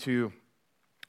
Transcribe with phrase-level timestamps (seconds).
[0.00, 0.32] to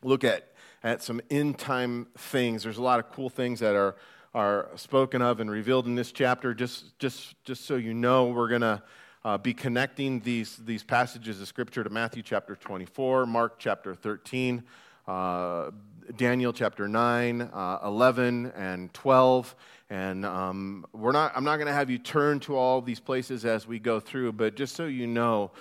[0.03, 0.51] look at,
[0.83, 2.63] at some end time things.
[2.63, 3.95] There's a lot of cool things that are,
[4.33, 6.53] are spoken of and revealed in this chapter.
[6.53, 8.81] Just, just, just so you know, we're going to
[9.25, 14.63] uh, be connecting these, these passages of Scripture to Matthew chapter 24, Mark chapter 13,
[15.07, 15.71] uh,
[16.15, 19.55] Daniel chapter 9, uh, 11, and 12.
[19.89, 23.43] And um, we're not, I'm not going to have you turn to all these places
[23.43, 25.51] as we go through, but just so you know,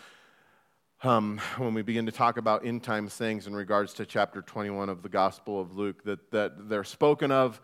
[1.02, 4.88] um, when we begin to talk about end times things in regards to chapter 21
[4.88, 7.60] of the Gospel of Luke, that, that they're spoken of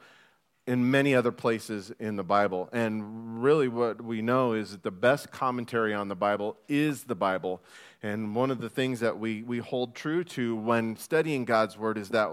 [0.66, 2.70] in many other places in the Bible.
[2.72, 7.14] And really, what we know is that the best commentary on the Bible is the
[7.14, 7.60] Bible.
[8.02, 11.98] And one of the things that we, we hold true to when studying God's Word
[11.98, 12.30] is that,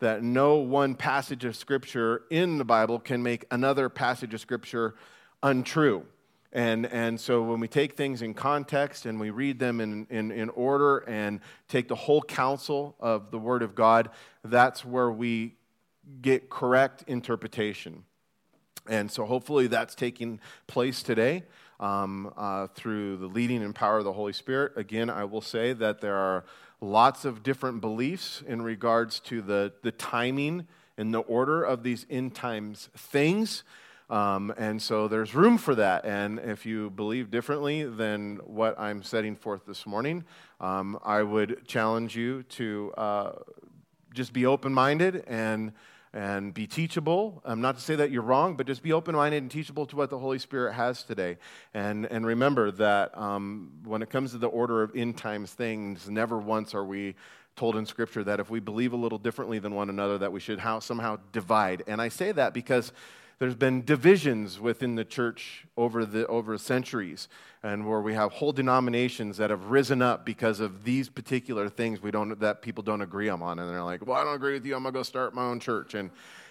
[0.00, 4.94] that no one passage of Scripture in the Bible can make another passage of Scripture
[5.42, 6.04] untrue.
[6.52, 10.32] And, and so when we take things in context and we read them in, in,
[10.32, 14.10] in order and take the whole counsel of the Word of God,
[14.44, 15.54] that's where we
[16.20, 18.04] get correct interpretation.
[18.88, 21.44] And so hopefully that's taking place today
[21.78, 24.72] um, uh, through the leading and power of the Holy Spirit.
[24.76, 26.44] Again, I will say that there are
[26.80, 32.06] lots of different beliefs in regards to the, the timing and the order of these
[32.10, 33.62] end times things.
[34.10, 36.04] Um, and so there's room for that.
[36.04, 40.24] And if you believe differently than what I'm setting forth this morning,
[40.60, 43.32] um, I would challenge you to uh,
[44.12, 45.72] just be open minded and
[46.12, 47.40] and be teachable.
[47.44, 49.94] Um, not to say that you're wrong, but just be open minded and teachable to
[49.94, 51.38] what the Holy Spirit has today.
[51.72, 56.08] And, and remember that um, when it comes to the order of end times things,
[56.10, 57.14] never once are we
[57.54, 60.40] told in Scripture that if we believe a little differently than one another, that we
[60.40, 61.84] should how, somehow divide.
[61.86, 62.92] And I say that because
[63.40, 67.26] there's been divisions within the church over the over centuries
[67.62, 72.00] and where we have whole denominations that have risen up because of these particular things
[72.02, 74.64] we don't that people don't agree on and they're like well i don't agree with
[74.64, 76.10] you i'm going to go start my own church and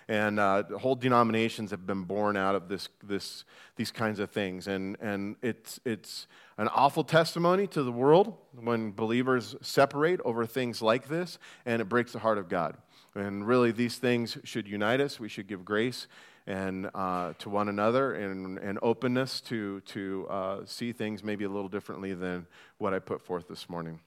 [0.10, 4.68] and uh, whole denominations have been born out of this, this, these kinds of things.
[4.68, 6.26] And, and it's, it's
[6.58, 11.86] an awful testimony to the world when believers separate over things like this, and it
[11.86, 12.78] breaks the heart of God.
[13.14, 15.20] And really, these things should unite us.
[15.20, 16.08] We should give grace
[16.50, 21.50] and uh, to one another and, and openness to, to uh, see things maybe a
[21.50, 22.48] little differently than
[22.80, 24.00] what I put forth this morning.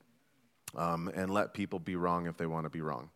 [0.74, 3.10] Um, and let people be wrong if they want to be wrong.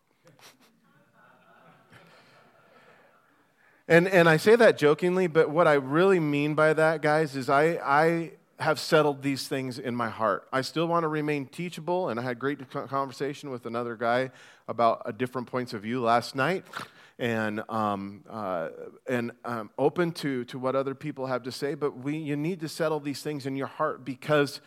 [3.89, 7.49] and, and I say that jokingly, but what I really mean by that, guys, is
[7.49, 10.47] I, I have settled these things in my heart.
[10.53, 14.31] I still want to remain teachable, and I had a great conversation with another guy
[14.69, 16.63] about different points of view last night
[17.19, 18.69] and, um, uh,
[19.07, 22.59] and um, open to, to what other people have to say, but we, you need
[22.59, 24.61] to settle these things in your heart because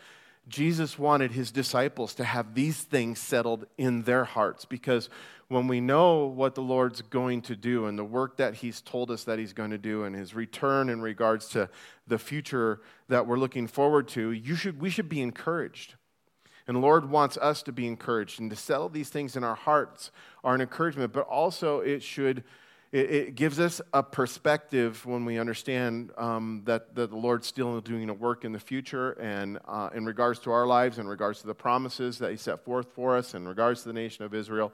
[0.47, 5.09] Jesus wanted his disciples to have these things settled in their hearts because
[5.47, 9.11] when we know what the Lord's going to do and the work that he's told
[9.11, 11.69] us that he's going to do and his return in regards to
[12.07, 15.95] the future that we're looking forward to, you should, we should be encouraged.
[16.71, 19.55] And the Lord wants us to be encouraged and to settle these things in our
[19.55, 20.09] hearts
[20.41, 22.45] are an encouragement, but also it should,
[22.93, 27.81] it, it gives us a perspective when we understand um, that, that the Lord's still
[27.81, 31.41] doing a work in the future and uh, in regards to our lives, in regards
[31.41, 34.33] to the promises that He set forth for us, in regards to the nation of
[34.33, 34.71] Israel.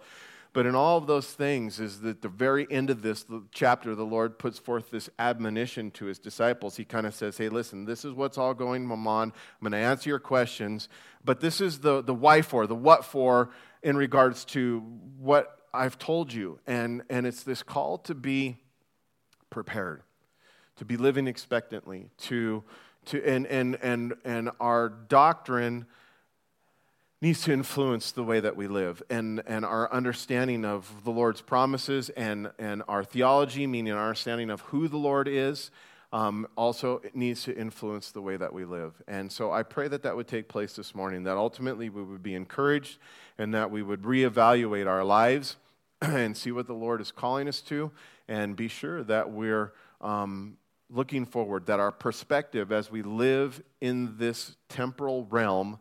[0.54, 4.06] But in all of those things, is that the very end of this chapter, the
[4.06, 6.78] Lord puts forth this admonition to his disciples.
[6.78, 8.98] He kind of says, Hey, listen, this is what's all going on.
[9.08, 10.90] I'm going to answer your questions,
[11.24, 13.50] but this is the, the why for, the what for
[13.84, 14.80] in regards to
[15.20, 16.60] what I've told you.
[16.66, 18.58] And, and it's this call to be
[19.50, 20.04] prepared,
[20.78, 22.64] to be living expectantly, to,
[23.06, 25.86] to, and, and, and, and our doctrine
[27.22, 31.42] needs to influence the way that we live and, and our understanding of the Lord's
[31.42, 35.72] promises and, and our theology, meaning our understanding of who the Lord is,
[36.14, 39.02] um, also needs to influence the way that we live.
[39.08, 42.24] And so I pray that that would take place this morning, that ultimately we would
[42.24, 43.00] be encouraged
[43.38, 45.58] and that we would reevaluate our lives
[46.02, 47.92] and see what the Lord is calling us to
[48.28, 50.58] and be sure that we're um,
[50.90, 55.80] looking forward, that our perspective as we live in this temporal realm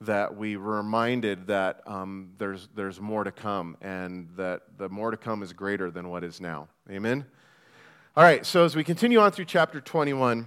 [0.00, 5.10] that we were reminded that um, there's, there's more to come and that the more
[5.10, 6.68] to come is greater than what is now.
[6.88, 7.26] Amen?
[8.16, 10.46] All right, so as we continue on through chapter 21,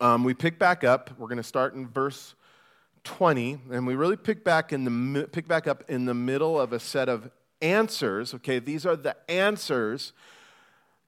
[0.00, 1.10] um, we pick back up.
[1.18, 2.34] We're going to start in verse
[3.04, 6.72] 20, and we really pick back, in the, pick back up in the middle of
[6.72, 7.30] a set of
[7.62, 8.34] answers.
[8.34, 10.12] Okay, these are the answers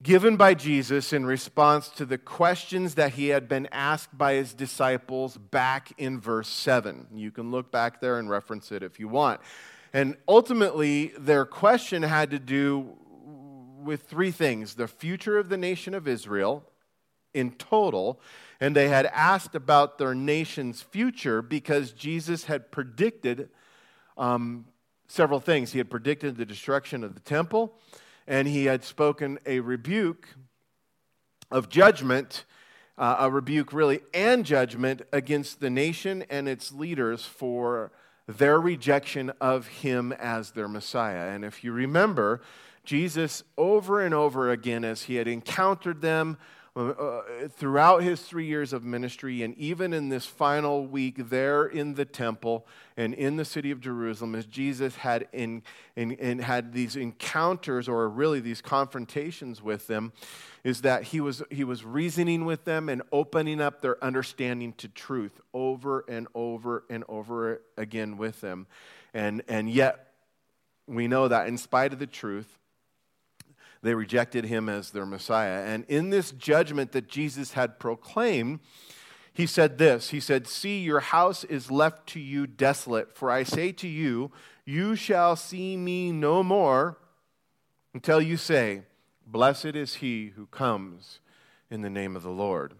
[0.02, 4.55] given by Jesus in response to the questions that he had been asked by his
[4.55, 7.08] disciples back in verse 7.
[7.14, 9.41] You can look back there and reference it if you want.
[9.93, 12.97] And ultimately, their question had to do
[13.82, 16.64] with three things the future of the nation of Israel
[17.35, 18.20] in total.
[18.61, 23.49] And they had asked about their nation's future because Jesus had predicted
[24.17, 24.67] um,
[25.08, 25.73] several things.
[25.73, 27.75] He had predicted the destruction of the temple,
[28.31, 30.29] and he had spoken a rebuke
[31.50, 32.44] of judgment,
[32.97, 37.91] uh, a rebuke really and judgment against the nation and its leaders for
[38.29, 41.35] their rejection of him as their Messiah.
[41.35, 42.41] And if you remember,
[42.85, 46.38] Jesus, over and over again, as he had encountered them
[46.76, 51.67] uh, uh, throughout his three years of ministry, and even in this final week there
[51.67, 52.64] in the temple
[52.96, 55.62] and in the city of Jerusalem, as Jesus had, in,
[55.96, 60.12] in, in had these encounters or really these confrontations with them,
[60.62, 64.87] is that he was, he was reasoning with them and opening up their understanding to
[64.87, 68.69] truth over and over and over again with them.
[69.12, 70.12] And, and yet,
[70.87, 72.60] we know that in spite of the truth,
[73.82, 75.65] they rejected him as their Messiah.
[75.65, 78.61] And in this judgment that Jesus had proclaimed,
[79.32, 83.43] he said this He said, See, your house is left to you desolate, for I
[83.43, 84.31] say to you,
[84.65, 86.99] you shall see me no more
[87.94, 88.82] until you say,
[89.27, 91.21] Blessed is he who comes
[91.71, 92.75] in the name of the Lord.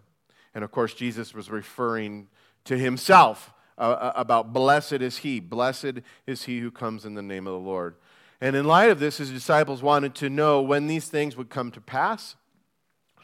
[0.53, 2.27] And of course, Jesus was referring
[2.65, 7.21] to himself uh, uh about blessed is he, blessed is he who comes in the
[7.21, 7.95] name of the Lord.
[8.41, 11.71] And in light of this, his disciples wanted to know when these things would come
[11.71, 12.35] to pass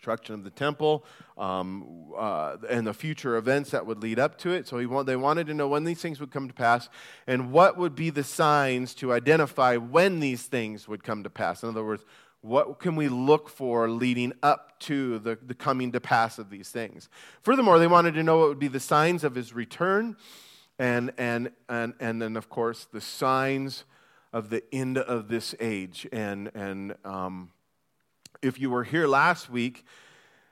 [0.08, 1.04] destruction of the temple
[1.38, 4.66] um, uh, and the future events that would lead up to it.
[4.66, 6.88] So want, they wanted to know when these things would come to pass
[7.28, 11.62] and what would be the signs to identify when these things would come to pass.
[11.62, 12.06] In other words,
[12.40, 16.70] what can we look for leading up to the, the coming to pass of these
[16.70, 17.10] things?
[17.42, 20.16] Furthermore, they wanted to know what would be the signs of his return
[20.80, 23.84] and, and, and, and then, of course, the signs
[24.34, 26.08] of the end of this age.
[26.12, 27.52] And, and um,
[28.42, 29.86] if you were here last week,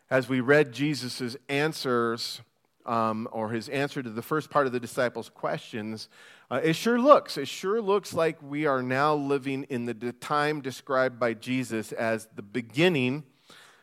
[0.09, 2.41] as we read Jesus' answers,
[2.85, 6.07] um, or his answer to the first part of the disciples' questions,
[6.51, 10.61] uh, it sure looks, it sure looks like we are now living in the time
[10.61, 13.23] described by Jesus as the beginning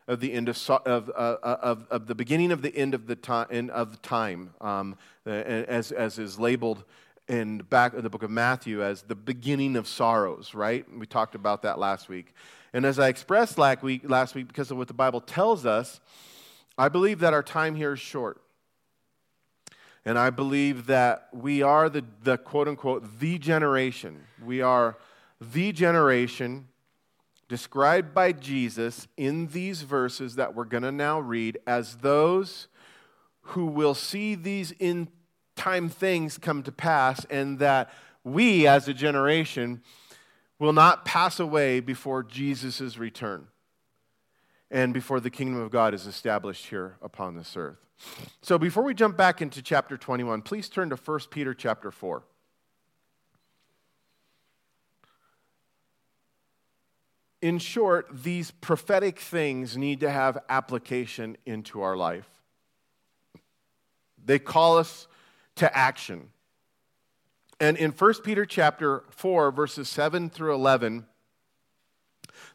[0.06, 3.06] of the end of, of, uh, uh, of, of the beginning of the end of
[3.06, 4.96] the time, of time um,
[5.26, 6.84] as, as is labeled
[7.28, 10.84] in back of the book of Matthew as the beginning of sorrows, right?
[10.96, 12.34] We talked about that last week.
[12.72, 16.00] And as I expressed last week, last week, because of what the Bible tells us,
[16.76, 18.40] I believe that our time here is short.
[20.04, 24.24] And I believe that we are the, the quote unquote, the generation.
[24.44, 24.98] We are
[25.40, 26.68] the generation
[27.48, 32.68] described by Jesus in these verses that we're going to now read as those
[33.42, 35.08] who will see these in
[35.56, 37.90] time things come to pass, and that
[38.24, 39.82] we as a generation
[40.58, 43.48] will not pass away before Jesus' return
[44.70, 47.78] and before the kingdom of God is established here upon this earth.
[48.40, 52.22] So before we jump back into chapter 21, please turn to 1 Peter chapter 4.
[57.42, 62.28] In short, these prophetic things need to have application into our life.
[64.24, 65.08] They call us
[65.56, 66.28] to action.
[67.60, 71.06] And in 1 Peter chapter 4 verses 7 through 11,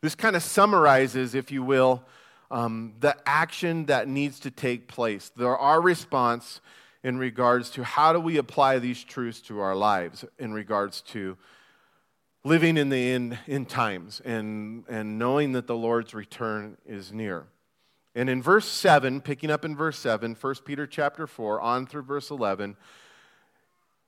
[0.02, 2.04] this kind of summarizes, if you will,
[2.52, 5.32] um, the action that needs to take place.
[5.36, 6.62] There are response
[7.04, 11.38] in regards to how do we apply these truths to our lives in regards to
[12.44, 17.46] living in the end, end times and, and knowing that the Lord's return is near.
[18.18, 22.02] And in verse 7, picking up in verse 7, 1 Peter chapter 4, on through
[22.02, 22.76] verse 11,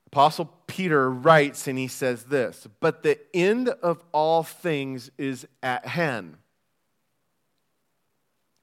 [0.07, 5.85] Apostle Peter writes and he says this But the end of all things is at
[5.85, 6.37] hand.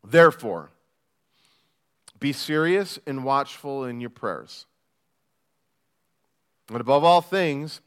[0.02, 0.70] Therefore,
[2.18, 4.66] be serious and watchful in your prayers.
[6.70, 7.80] And above all things,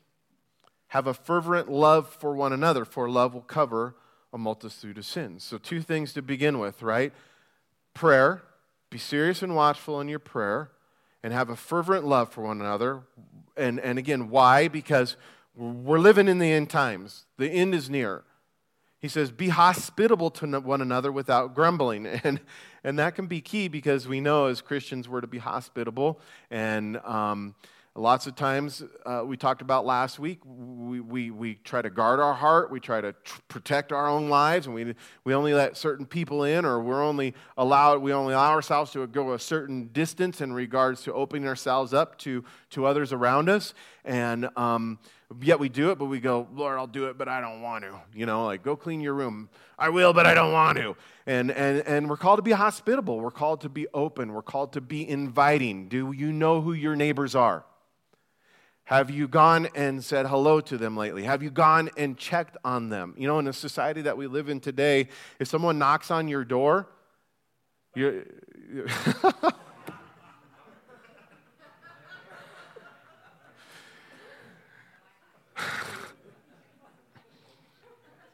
[0.87, 3.95] have a fervent love for one another, for love will cover
[4.31, 5.43] a multitude of sins.
[5.43, 7.11] So, two things to begin with, right?
[7.99, 8.43] Prayer,
[8.89, 10.71] be serious and watchful in your prayer,
[11.21, 13.01] and have a fervent love for one another.
[13.57, 14.69] And, and again, why?
[14.69, 15.17] Because
[15.53, 18.23] we're living in the end times, the end is near.
[18.99, 22.05] He says, Be hospitable to one another without grumbling.
[22.23, 22.39] And,
[22.85, 26.21] and that can be key because we know as Christians we're to be hospitable.
[26.49, 27.53] And um,
[27.99, 32.19] lots of times, uh, we talked about last week, we, we, we try to guard
[32.19, 35.77] our heart, we try to tr- protect our own lives, and we, we only let
[35.77, 39.87] certain people in, or we're only allowed, we only allow ourselves to go a certain
[39.93, 43.73] distance in regards to opening ourselves up to, to others around us.
[44.05, 44.97] And um,
[45.41, 47.83] Yet we do it, but we go, Lord, I'll do it, but I don't want
[47.83, 47.99] to.
[48.15, 49.49] You know, like, go clean your room.
[49.77, 50.95] I will, but I don't want to.
[51.27, 53.19] And, and, and we're called to be hospitable.
[53.19, 54.33] We're called to be open.
[54.33, 55.87] We're called to be inviting.
[55.87, 57.63] Do you know who your neighbors are?
[58.89, 61.21] Have you gone and said hello to them lately?
[61.21, 63.13] Have you gone and checked on them?
[63.19, 66.43] You know, in a society that we live in today, if someone knocks on your
[66.43, 66.89] door,
[67.93, 68.23] you're.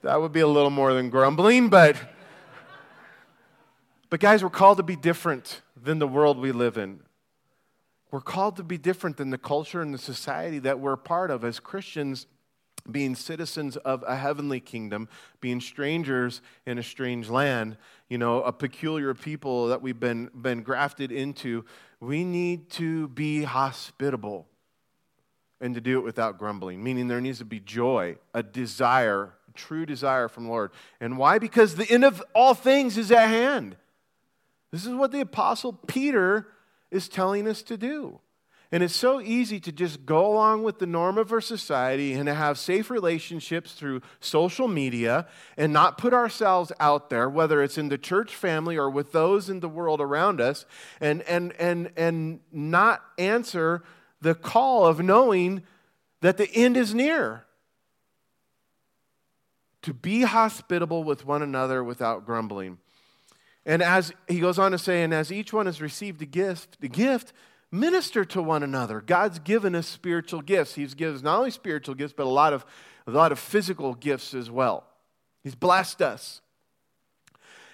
[0.04, 1.98] that would be a little more than grumbling, but.
[4.10, 7.02] But, guys, we're called to be different than the world we live in.
[8.12, 11.44] We're called to be different than the culture and the society that we're part of
[11.44, 12.28] as Christians,
[12.90, 15.10] being citizens of a heavenly kingdom,
[15.42, 17.78] being strangers in a strange land,
[18.10, 21.66] you know, a peculiar people that we've been, been grafted into.
[22.00, 24.48] We need to be hospitable
[25.60, 29.52] and to do it without grumbling, meaning there needs to be joy, a desire, a
[29.54, 30.72] true desire from the Lord.
[31.00, 31.40] And why?
[31.40, 33.78] Because the end of all things is at hand.
[34.72, 36.48] This is what the Apostle Peter
[36.96, 38.20] is telling us to do.
[38.72, 42.25] And it's so easy to just go along with the norm of our society and
[42.25, 47.78] to have safe relationships through social media and not put ourselves out there, whether it's
[47.78, 50.66] in the church family or with those in the world around us,
[51.00, 53.84] and, and, and, and not answer
[54.20, 55.62] the call of knowing
[56.22, 57.46] that the end is near.
[59.84, 62.80] To be hospitable with one another without grumbling.
[63.66, 66.80] And as he goes on to say, and as each one has received a gift,
[66.82, 67.34] the gift,
[67.72, 69.02] minister to one another.
[69.02, 70.76] God's given us spiritual gifts.
[70.76, 72.66] He's given us not only spiritual gifts, but a lot of,
[73.08, 74.86] a lot of physical gifts as well.
[75.44, 76.42] He's blessed us.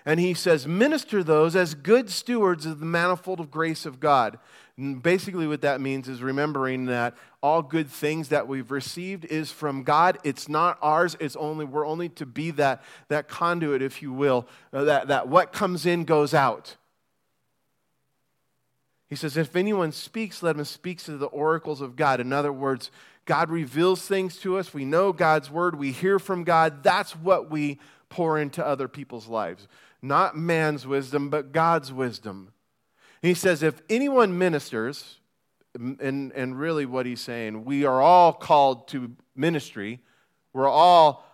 [0.06, 4.40] And he says, minister those as good stewards of the manifold of grace of God.
[4.78, 9.84] Basically, what that means is remembering that all good things that we've received is from
[9.84, 10.18] God.
[10.24, 11.16] It's not ours.
[11.20, 15.28] It's only we're only to be that, that conduit, if you will, uh, that, that
[15.28, 16.78] what comes in goes out.
[19.10, 22.22] He says, if anyone speaks, let him speak to the oracles of God.
[22.22, 22.92] In other words,
[23.25, 24.74] God reveals things to us.
[24.74, 25.78] We know God's word.
[25.78, 26.82] We hear from God.
[26.82, 29.68] That's what we pour into other people's lives.
[30.01, 32.54] Not man's wisdom, but God's wisdom.
[33.22, 35.20] He says, if anyone ministers,
[35.75, 40.00] and, and really what he's saying, we are all called to ministry.
[40.54, 41.25] We're all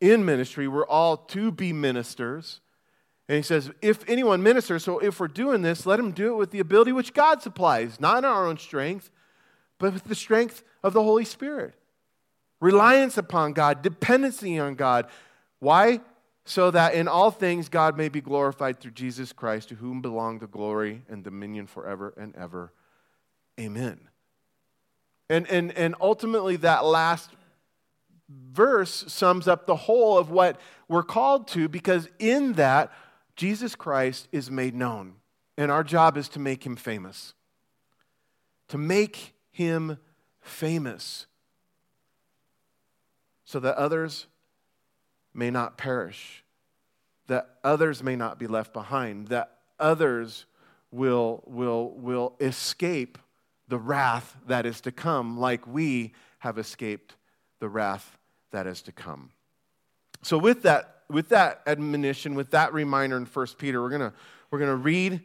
[0.00, 0.68] in ministry.
[0.68, 2.60] We're all to be ministers.
[3.28, 6.36] And he says, if anyone ministers, so if we're doing this, let him do it
[6.36, 9.10] with the ability which God supplies, not in our own strength,
[9.78, 11.74] but with the strength of the Holy Spirit.
[12.60, 15.06] Reliance upon God, dependency on God.
[15.60, 16.00] Why?
[16.48, 20.38] So that in all things God may be glorified through Jesus Christ, to whom belong
[20.38, 22.72] the glory and dominion forever and ever.
[23.60, 24.00] Amen.
[25.28, 27.28] And, and, and ultimately, that last
[28.30, 32.90] verse sums up the whole of what we're called to because in that,
[33.36, 35.16] Jesus Christ is made known.
[35.58, 37.34] And our job is to make him famous.
[38.68, 39.98] To make him
[40.40, 41.26] famous
[43.44, 44.28] so that others
[45.34, 46.42] may not perish,
[47.26, 50.46] that others may not be left behind, that others
[50.90, 53.18] will, will, will escape
[53.68, 57.16] the wrath that is to come, like we have escaped
[57.60, 58.18] the wrath
[58.50, 59.30] that is to come.
[60.22, 64.12] So, with that, with that admonition, with that reminder in 1 Peter, we're going
[64.50, 65.20] we're to read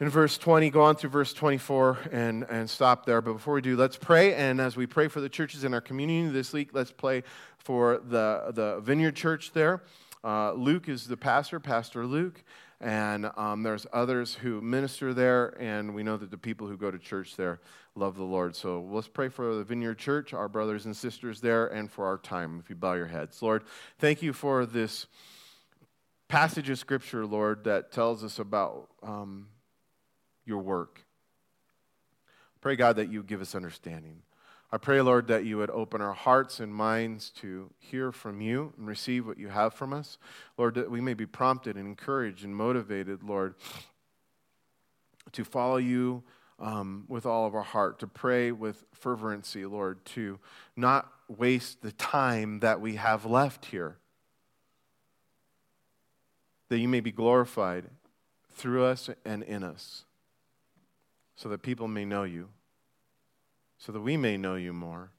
[0.00, 3.20] in verse 20, go on through verse 24 and, and stop there.
[3.20, 4.34] But before we do, let's pray.
[4.34, 7.22] And as we pray for the churches in our community this week, let's pray
[7.64, 9.82] for the, the Vineyard Church there.
[10.22, 12.42] Uh, Luke is the pastor, Pastor Luke,
[12.80, 16.90] and um, there's others who minister there, and we know that the people who go
[16.90, 17.60] to church there
[17.94, 18.54] love the Lord.
[18.54, 22.18] So let's pray for the Vineyard Church, our brothers and sisters there, and for our
[22.18, 22.60] time.
[22.62, 23.64] If you bow your heads, Lord,
[23.98, 25.06] thank you for this
[26.28, 28.88] passage of Scripture, Lord, that tells us about.
[29.02, 29.46] Um,
[30.50, 31.06] your work.
[32.60, 34.22] Pray, God, that you give us understanding.
[34.72, 38.72] I pray, Lord, that you would open our hearts and minds to hear from you
[38.78, 40.16] and receive what you have from us.
[40.56, 43.54] Lord, that we may be prompted and encouraged and motivated, Lord,
[45.32, 46.22] to follow you
[46.60, 50.38] um, with all of our heart, to pray with fervency, Lord, to
[50.76, 53.96] not waste the time that we have left here,
[56.68, 57.86] that you may be glorified
[58.52, 60.04] through us and in us
[61.34, 62.50] so that people may know you,
[63.80, 65.10] so that we may know you more.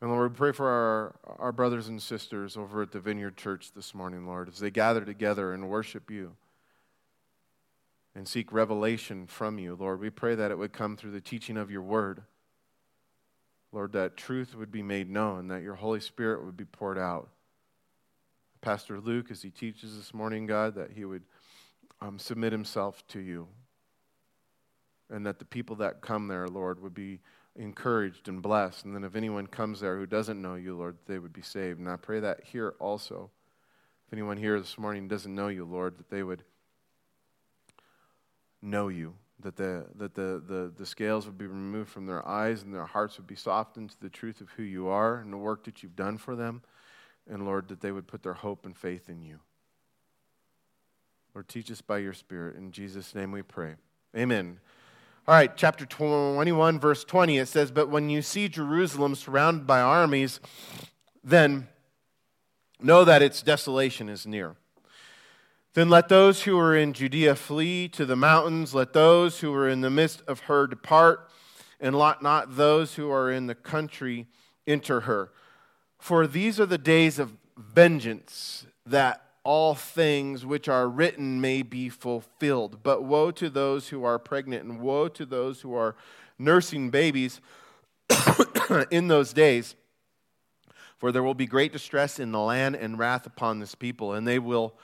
[0.00, 3.72] And Lord, we pray for our, our brothers and sisters over at the Vineyard Church
[3.74, 6.32] this morning, Lord, as they gather together and worship you
[8.14, 10.00] and seek revelation from you, Lord.
[10.00, 12.22] We pray that it would come through the teaching of your word.
[13.70, 17.28] Lord, that truth would be made known, that your Holy Spirit would be poured out.
[18.62, 21.24] Pastor Luke, as he teaches this morning, God, that he would
[22.00, 23.48] um, submit himself to you.
[25.10, 27.20] And that the people that come there, Lord, would be
[27.54, 28.84] encouraged and blessed.
[28.84, 31.78] And then if anyone comes there who doesn't know you, Lord, they would be saved.
[31.78, 33.30] And I pray that here also.
[34.06, 36.44] If anyone here this morning doesn't know you, Lord, that they would
[38.62, 42.62] know you, that the, that the, the, the scales would be removed from their eyes
[42.62, 45.38] and their hearts would be softened to the truth of who you are and the
[45.38, 46.62] work that you've done for them.
[47.28, 49.40] And Lord, that they would put their hope and faith in you.
[51.34, 52.56] Lord, teach us by your Spirit.
[52.56, 53.74] In Jesus' name we pray.
[54.16, 54.58] Amen.
[55.28, 59.80] All right, chapter 21, verse 20, it says, But when you see Jerusalem surrounded by
[59.80, 60.38] armies,
[61.24, 61.66] then
[62.80, 64.54] know that its desolation is near.
[65.74, 68.72] Then let those who are in Judea flee to the mountains.
[68.72, 71.28] Let those who are in the midst of her depart,
[71.80, 74.28] and let not those who are in the country
[74.64, 75.32] enter her.
[75.98, 81.88] For these are the days of vengeance, that all things which are written may be
[81.88, 82.82] fulfilled.
[82.82, 85.94] But woe to those who are pregnant, and woe to those who are
[86.36, 87.40] nursing babies
[88.90, 89.76] in those days.
[90.98, 94.26] For there will be great distress in the land and wrath upon this people, and
[94.26, 94.74] they will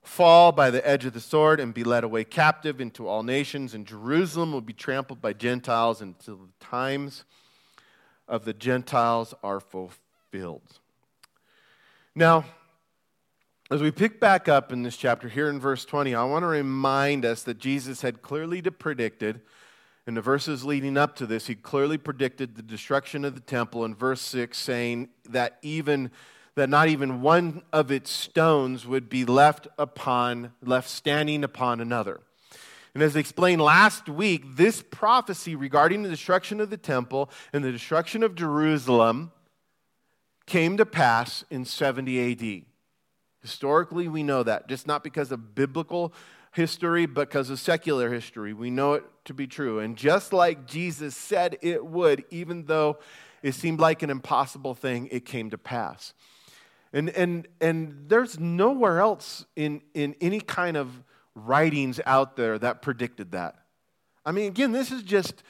[0.00, 3.74] fall by the edge of the sword and be led away captive into all nations,
[3.74, 7.24] and Jerusalem will be trampled by Gentiles until the times
[8.28, 10.78] of the Gentiles are fulfilled.
[12.14, 12.44] Now,
[13.70, 16.46] as we pick back up in this chapter here in verse 20, I want to
[16.46, 19.42] remind us that Jesus had clearly predicted,
[20.06, 23.84] in the verses leading up to this, he clearly predicted the destruction of the temple
[23.84, 26.10] in verse 6, saying that even
[26.54, 32.20] that not even one of its stones would be left upon left standing upon another.
[32.94, 37.62] And as I explained last week, this prophecy regarding the destruction of the temple and
[37.62, 39.30] the destruction of Jerusalem
[40.46, 42.67] came to pass in 70 AD.
[43.40, 46.12] Historically, we know that, just not because of biblical
[46.52, 48.52] history, but because of secular history.
[48.52, 49.78] We know it to be true.
[49.78, 52.98] And just like Jesus said it would, even though
[53.42, 56.14] it seemed like an impossible thing, it came to pass.
[56.92, 61.02] And, and, and there's nowhere else in, in any kind of
[61.34, 63.56] writings out there that predicted that.
[64.24, 65.42] I mean, again, this is just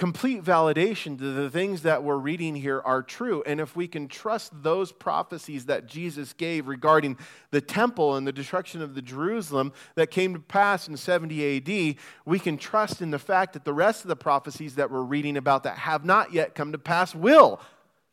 [0.00, 3.42] complete validation that the things that we're reading here are true.
[3.44, 7.18] And if we can trust those prophecies that Jesus gave regarding
[7.50, 11.96] the temple and the destruction of the Jerusalem that came to pass in 70 AD,
[12.24, 15.36] we can trust in the fact that the rest of the prophecies that we're reading
[15.36, 17.60] about that have not yet come to pass will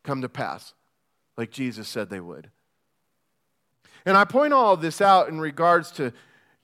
[0.04, 0.74] come to pass,
[1.38, 2.52] like Jesus said they would.
[4.06, 6.12] And I point all this out in regards to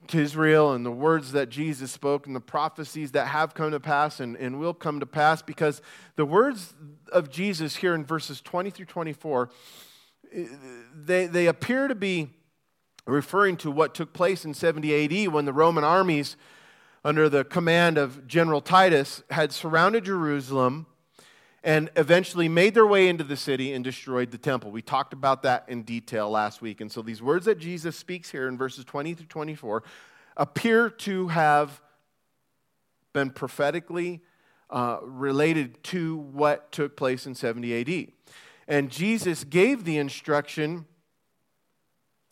[0.08, 3.80] to Israel and the words that Jesus spoke and the prophecies that have come to
[3.80, 5.82] pass and, and will come to pass because
[6.16, 6.74] the words
[7.12, 9.50] of Jesus here in verses 20 through 24,
[10.32, 10.46] eh,
[10.96, 12.30] they, they appear to be
[13.06, 16.38] referring to what took place in 70 AD when the Roman armies,
[17.04, 20.86] under the command of General Titus, had surrounded Jerusalem
[21.64, 24.70] and eventually made their way into the city and destroyed the temple.
[24.70, 26.82] We talked about that in detail last week.
[26.82, 29.84] And so these words that Jesus speaks here in verses 20 through 24
[30.36, 31.82] appear to have
[33.14, 34.22] been prophetically
[34.70, 38.12] uh, related to what took place in 70 AD.
[38.68, 40.86] And Jesus gave the instruction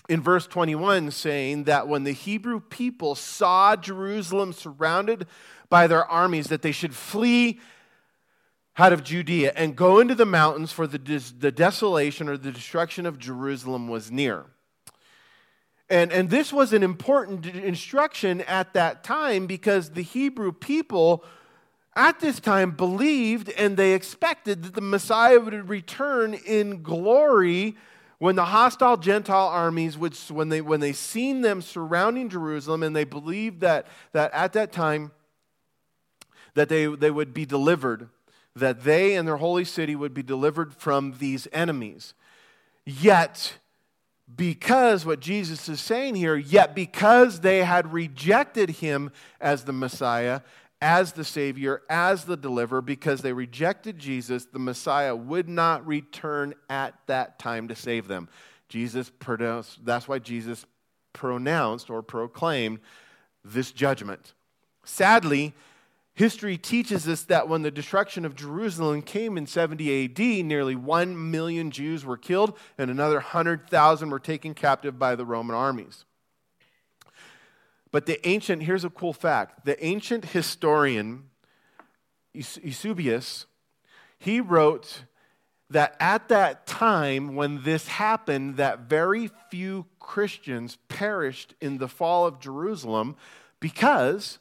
[0.10, 5.28] in verse 21 saying that when the Hebrew people saw Jerusalem surrounded
[5.70, 7.60] by their armies, that they should flee
[8.78, 13.06] out of Judea and go into the mountains, for the, the desolation or the destruction
[13.06, 14.46] of Jerusalem was near.
[15.90, 21.24] And, and this was an important instruction at that time because the Hebrew people
[21.98, 27.76] at this time believed and they expected that the Messiah would return in glory
[28.20, 32.96] when the hostile Gentile armies would, when they, when they seen them surrounding Jerusalem and
[32.96, 35.12] they believed that, that at that time
[36.54, 38.08] that they, they would be delivered
[38.56, 42.14] that they and their holy city would be delivered from these enemies.
[42.86, 43.58] Yet,
[44.36, 50.42] because what Jesus is saying here, yet because they had rejected him as the Messiah,
[50.82, 56.54] as the Savior, as the deliverer, because they rejected Jesus, the Messiah would not return
[56.70, 58.28] at that time to save them.
[58.68, 60.66] Jesus pronounced, that's why Jesus
[61.14, 62.80] pronounced or proclaimed
[63.44, 64.34] this judgment.
[64.84, 65.54] Sadly,
[66.14, 71.32] History teaches us that when the destruction of Jerusalem came in 70 AD, nearly 1
[71.32, 76.06] million Jews were killed and another 100,000 were taken captive by the Roman armies.
[77.92, 81.30] But the ancient, here's a cool fact the ancient historian
[82.34, 83.46] Eusebius,
[84.18, 85.04] he wrote
[85.70, 92.26] that at that time when this happened, that very few Christians perished in the fall
[92.26, 93.16] of Jerusalem
[93.60, 94.40] because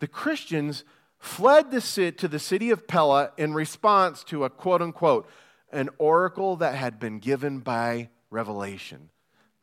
[0.00, 0.84] the Christians
[1.18, 5.28] fled to the city of Pella in response to a quote unquote,
[5.70, 9.10] an oracle that had been given by revelation.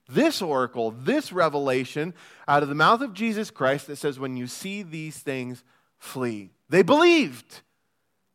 [0.08, 2.13] This oracle, this revelation
[2.47, 5.63] out of the mouth of Jesus Christ that says, when you see these things,
[5.97, 6.52] flee.
[6.69, 7.62] They believed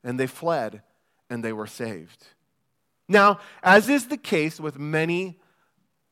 [0.04, 0.82] and they fled
[1.30, 2.26] and they were saved.
[3.08, 5.38] Now, as is the case with many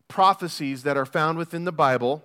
[0.09, 2.25] prophecies that are found within the Bible,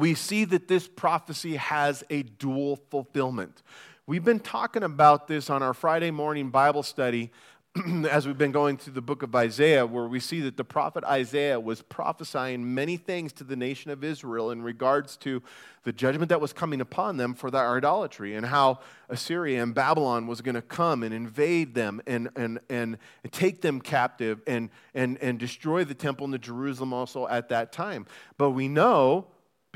[0.00, 3.62] we see that this prophecy has a dual fulfillment.
[4.06, 7.30] We've been talking about this on our Friday morning Bible study
[8.10, 11.04] as we've been going through the book of Isaiah, where we see that the prophet
[11.04, 15.42] Isaiah was prophesying many things to the nation of Israel in regards to
[15.84, 20.26] the judgment that was coming upon them for their idolatry and how Assyria and Babylon
[20.26, 22.98] was going to come and invade them and, and, and
[23.30, 28.06] take them captive and, and, and destroy the temple in Jerusalem also at that time.
[28.36, 29.26] But we know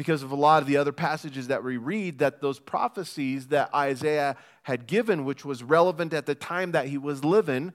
[0.00, 3.68] because of a lot of the other passages that we read that those prophecies that
[3.74, 7.74] Isaiah had given, which was relevant at the time that he was living,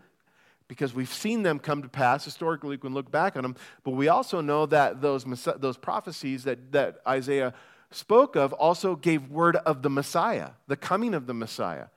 [0.68, 2.26] because we've seen them come to pass.
[2.26, 3.56] Historically, we can look back on them.
[3.84, 5.24] But we also know that those,
[5.58, 7.54] those prophecies that, that Isaiah
[7.92, 11.90] spoke of also gave word of the Messiah, the coming of the Messiah.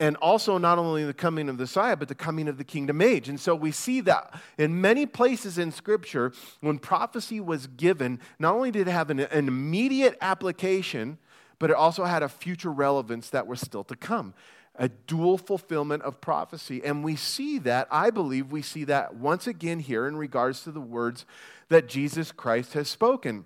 [0.00, 3.00] And also, not only the coming of the Messiah, but the coming of the kingdom
[3.00, 3.28] age.
[3.28, 8.54] And so we see that in many places in Scripture, when prophecy was given, not
[8.54, 11.18] only did it have an, an immediate application,
[11.58, 14.34] but it also had a future relevance that was still to come
[14.78, 16.82] a dual fulfillment of prophecy.
[16.84, 20.70] And we see that, I believe, we see that once again here in regards to
[20.70, 21.26] the words
[21.68, 23.44] that Jesus Christ has spoken.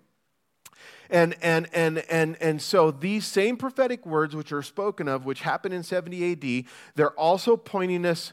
[1.11, 5.43] And, and, and, and, and so these same prophetic words, which are spoken of, which
[5.43, 6.65] happened in 70 AD,
[6.95, 8.33] they're also pointing us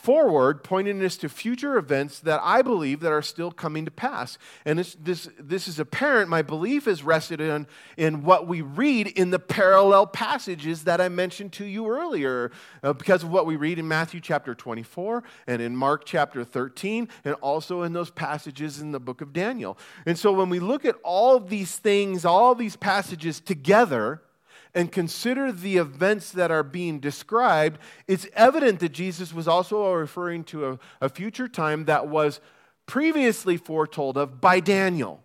[0.00, 4.38] forward, pointing us to future events that I believe that are still coming to pass.
[4.64, 6.30] And this, this, this is apparent.
[6.30, 7.66] My belief is rested in,
[7.98, 12.50] in what we read in the parallel passages that I mentioned to you earlier,
[12.82, 17.08] uh, because of what we read in Matthew chapter 24 and in Mark chapter 13,
[17.24, 19.76] and also in those passages in the book of Daniel.
[20.06, 24.22] And so when we look at all of these things, all these passages together,
[24.74, 30.44] and consider the events that are being described, it's evident that Jesus was also referring
[30.44, 32.40] to a, a, future time that was
[32.86, 35.22] previously foretold of by Daniel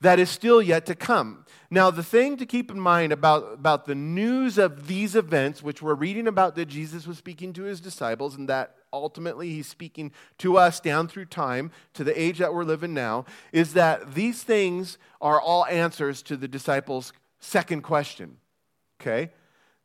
[0.00, 1.44] that is still yet to come.
[1.70, 5.82] Now, the thing to keep in mind about, about the news of these events, which
[5.82, 10.10] we're reading about that Jesus was speaking to his disciples, and that ultimately he's speaking
[10.38, 14.42] to us down through time, to the age that we're living now, is that these
[14.42, 18.36] things are all answers to the disciples' second question.
[19.00, 19.32] Okay?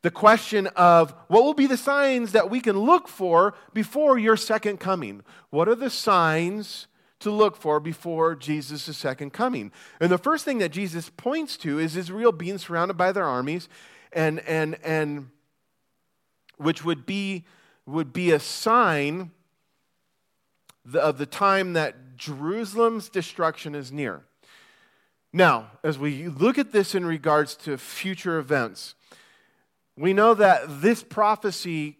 [0.01, 4.37] The question of what will be the signs that we can look for before your
[4.37, 5.23] second coming?
[5.49, 6.85] What are the signs
[7.21, 9.71] to look for before Jesus' second coming?
[9.99, 13.67] And the first thing that Jesus points to is Israel being surrounded by their armies,
[14.13, 15.29] and, and, and
[16.57, 17.45] which would be,
[17.87, 19.31] would be a sign
[20.93, 24.23] of the time that Jerusalem's destruction is near.
[25.35, 28.95] Now, as we look at this in regards to future events,
[29.97, 31.97] we know that this prophecy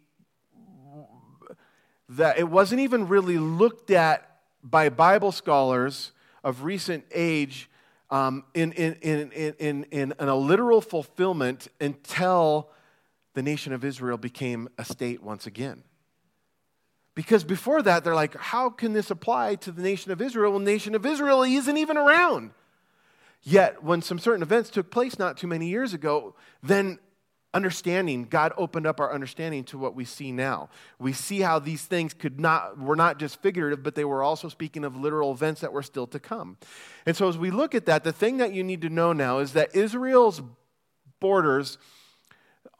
[2.07, 6.13] that it wasn't even really looked at by Bible scholars
[6.45, 7.69] of recent age
[8.09, 12.69] um, in, in, in, in, in, in a literal fulfillment until
[13.33, 15.83] the nation of Israel became a state once again.
[17.15, 20.63] Because before that, they're like, how can this apply to the nation of Israel the
[20.63, 22.51] nation of Israel isn't even around?
[23.47, 26.97] Yet, when some certain events took place not too many years ago, then
[27.53, 30.69] understanding, God opened up our understanding to what we see now.
[30.97, 34.49] We see how these things could not, were not just figurative, but they were also
[34.49, 36.57] speaking of literal events that were still to come.
[37.05, 39.37] And so, as we look at that, the thing that you need to know now
[39.37, 40.41] is that Israel's
[41.19, 41.77] borders,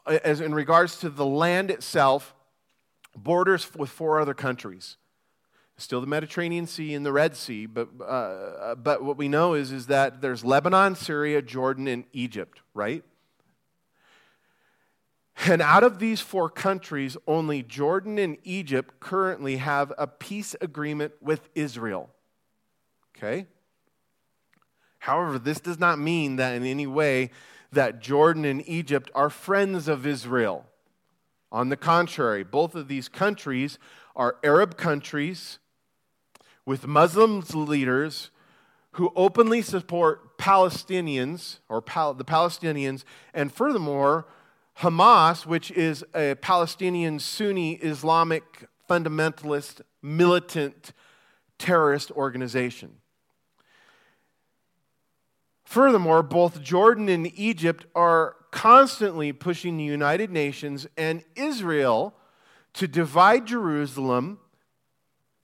[0.04, 2.34] as in regards to the land itself,
[3.16, 4.96] borders with four other countries
[5.78, 9.72] still the Mediterranean Sea and the Red Sea, but, uh, but what we know is,
[9.72, 13.04] is that there's Lebanon, Syria, Jordan, and Egypt, right?
[15.44, 21.12] And out of these four countries, only Jordan and Egypt currently have a peace agreement
[21.20, 22.08] with Israel.
[23.16, 23.46] Okay?
[24.98, 27.30] However, this does not mean that in any way
[27.70, 30.64] that Jordan and Egypt are friends of Israel.
[31.52, 33.78] On the contrary, both of these countries
[34.16, 35.58] are Arab countries
[36.66, 38.30] with Muslim leaders
[38.92, 44.26] who openly support Palestinians or Pal- the Palestinians, and furthermore,
[44.80, 50.92] Hamas, which is a Palestinian Sunni Islamic fundamentalist, militant,
[51.58, 52.96] terrorist organization.
[55.64, 62.14] Furthermore, both Jordan and Egypt are constantly pushing the United Nations and Israel
[62.74, 64.38] to divide Jerusalem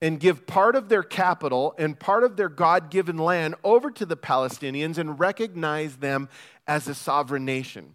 [0.02, 4.04] and give part of their capital and part of their God given land over to
[4.04, 6.28] the Palestinians and recognize them
[6.66, 7.94] as a sovereign nation.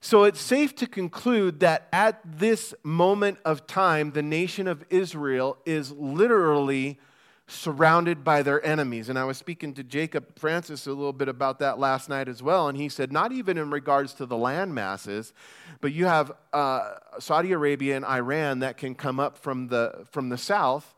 [0.00, 5.58] So it's safe to conclude that at this moment of time, the nation of Israel
[5.66, 7.00] is literally
[7.48, 9.08] surrounded by their enemies.
[9.08, 12.42] And I was speaking to Jacob Francis a little bit about that last night as
[12.42, 12.68] well.
[12.68, 15.32] And he said, not even in regards to the land masses,
[15.80, 20.28] but you have uh, Saudi Arabia and Iran that can come up from the, from
[20.28, 20.94] the south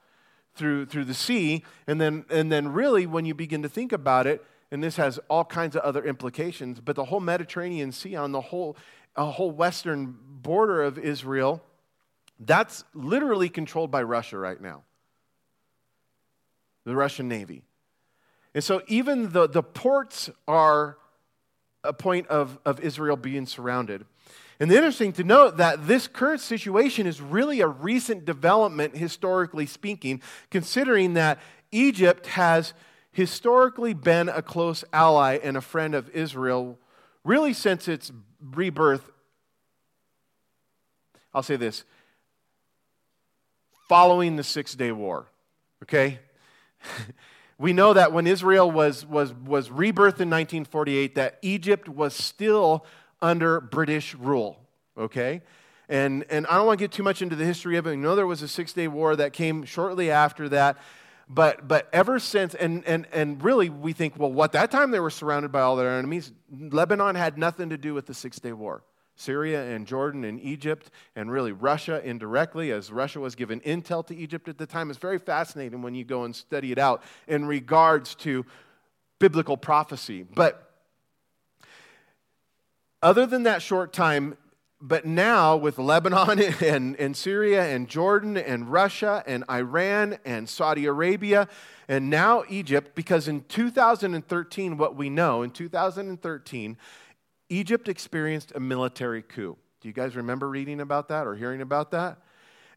[0.57, 1.65] through, through the sea.
[1.87, 5.21] And then, and then, really, when you begin to think about it, and this has
[5.29, 8.77] all kinds of other implications, but the whole Mediterranean Sea on the whole,
[9.15, 11.63] a whole western border of Israel,
[12.41, 14.83] that's literally controlled by Russia right now
[16.91, 17.63] the Russian Navy.
[18.53, 20.99] And so even the, the ports are
[21.85, 24.05] a point of, of Israel being surrounded.
[24.59, 29.67] And the interesting to note that this current situation is really a recent development, historically
[29.67, 31.39] speaking, considering that
[31.71, 32.75] Egypt has
[33.13, 36.77] historically been a close ally and a friend of Israel,
[37.25, 39.11] really since its rebirth.
[41.33, 41.85] I'll say this
[43.89, 45.27] following the Six Day War.
[45.83, 46.19] Okay?
[47.59, 52.85] we know that when Israel was, was, was rebirthed in 1948, that Egypt was still
[53.23, 54.59] under British rule,
[54.97, 55.43] okay?
[55.89, 57.91] And, and I don't want to get too much into the history of it.
[57.91, 60.79] We know there was a Six Day War that came shortly after that.
[61.29, 64.99] But, but ever since, and, and, and really we think, well, what that time they
[64.99, 68.53] were surrounded by all their enemies, Lebanon had nothing to do with the Six Day
[68.53, 68.83] War.
[69.21, 74.17] Syria and Jordan and Egypt, and really Russia indirectly, as Russia was given intel to
[74.17, 74.89] Egypt at the time.
[74.89, 78.47] It's very fascinating when you go and study it out in regards to
[79.19, 80.23] biblical prophecy.
[80.23, 80.73] But
[83.03, 84.37] other than that short time,
[84.81, 90.87] but now with Lebanon and, and Syria and Jordan and Russia and Iran and Saudi
[90.87, 91.49] Arabia
[91.89, 96.77] and now Egypt, because in 2013, what we know, in 2013,
[97.51, 99.59] Egypt experienced a military coup.
[99.81, 102.19] Do you guys remember reading about that or hearing about that?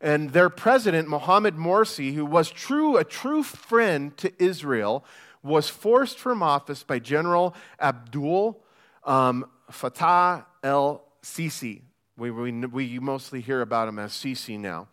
[0.01, 5.05] And their president, Mohamed Morsi, who was true, a true friend to Israel,
[5.41, 8.61] was forced from office by General Abdul
[9.05, 11.81] um, Fattah el Sisi.
[12.17, 14.87] We, we, we mostly hear about him as Sisi now.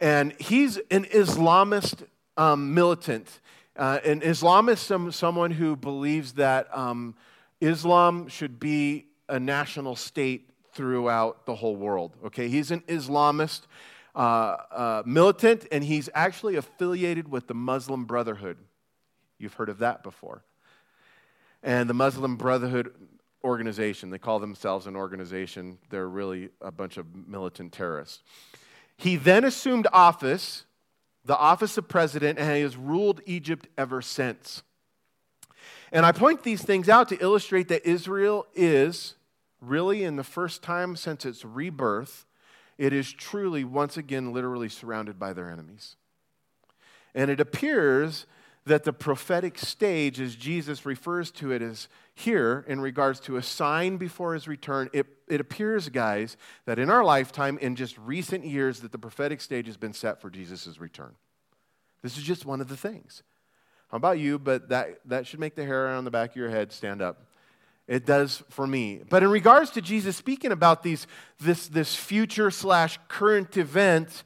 [0.00, 2.04] And he's an Islamist
[2.36, 3.40] um, militant.
[3.76, 7.14] Uh, an Islamist, some, someone who believes that um,
[7.60, 12.16] Islam should be a national state throughout the whole world.
[12.26, 13.62] Okay, he's an Islamist
[14.14, 18.58] uh, uh, militant, and he's actually affiliated with the Muslim Brotherhood.
[19.38, 20.42] You've heard of that before.
[21.62, 22.92] And the Muslim Brotherhood
[23.44, 28.22] organization, they call themselves an organization, they're really a bunch of militant terrorists.
[28.96, 30.64] He then assumed office,
[31.24, 34.62] the office of president, and he has ruled Egypt ever since.
[35.92, 39.14] And I point these things out to illustrate that Israel is
[39.60, 42.26] really, in the first time since its rebirth,
[42.78, 45.96] it is truly once again literally surrounded by their enemies.
[47.14, 48.26] And it appears
[48.66, 53.42] that the prophetic stage, as Jesus refers to it as here in regards to a
[53.42, 58.44] sign before his return, it, it appears, guys, that in our lifetime, in just recent
[58.44, 61.14] years, that the prophetic stage has been set for Jesus' return.
[62.02, 63.22] This is just one of the things.
[63.90, 64.38] How about you?
[64.38, 67.26] But that, that should make the hair on the back of your head stand up.
[67.88, 69.00] It does for me.
[69.08, 71.08] But in regards to Jesus speaking about these,
[71.40, 74.22] this, this future slash current event,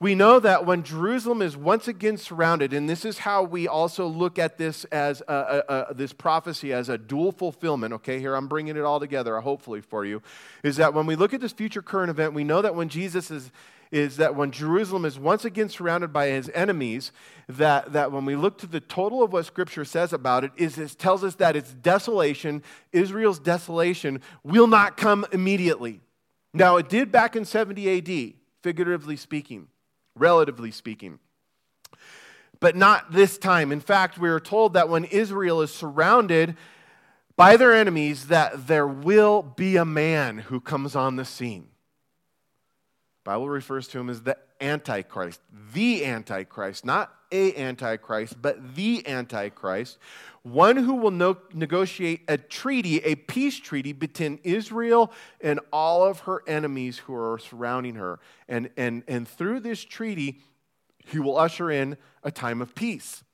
[0.00, 4.06] we know that when Jerusalem is once again surrounded, and this is how we also
[4.06, 7.92] look at this as a, a, a, this prophecy as a dual fulfillment.
[7.94, 10.22] Okay, here I'm bringing it all together, hopefully for you,
[10.62, 13.30] is that when we look at this future current event, we know that when Jesus
[13.30, 13.50] is
[13.90, 17.12] is that when Jerusalem is once again surrounded by his enemies,
[17.48, 20.78] that, that when we look to the total of what Scripture says about it, is
[20.78, 26.00] it tells us that its desolation, Israel's desolation, will not come immediately.
[26.52, 29.68] Now, it did back in 70 AD, figuratively speaking,
[30.14, 31.18] relatively speaking.
[32.58, 33.70] But not this time.
[33.70, 36.56] In fact, we are told that when Israel is surrounded
[37.36, 41.68] by their enemies, that there will be a man who comes on the scene.
[43.26, 45.40] Bible refers to him as the Antichrist,
[45.74, 49.98] the Antichrist, not a Antichrist, but the Antichrist,
[50.44, 56.20] one who will no- negotiate a treaty, a peace treaty between Israel and all of
[56.20, 58.20] her enemies who are surrounding her.
[58.48, 60.40] And, and, and through this treaty,
[60.98, 63.24] he will usher in a time of peace.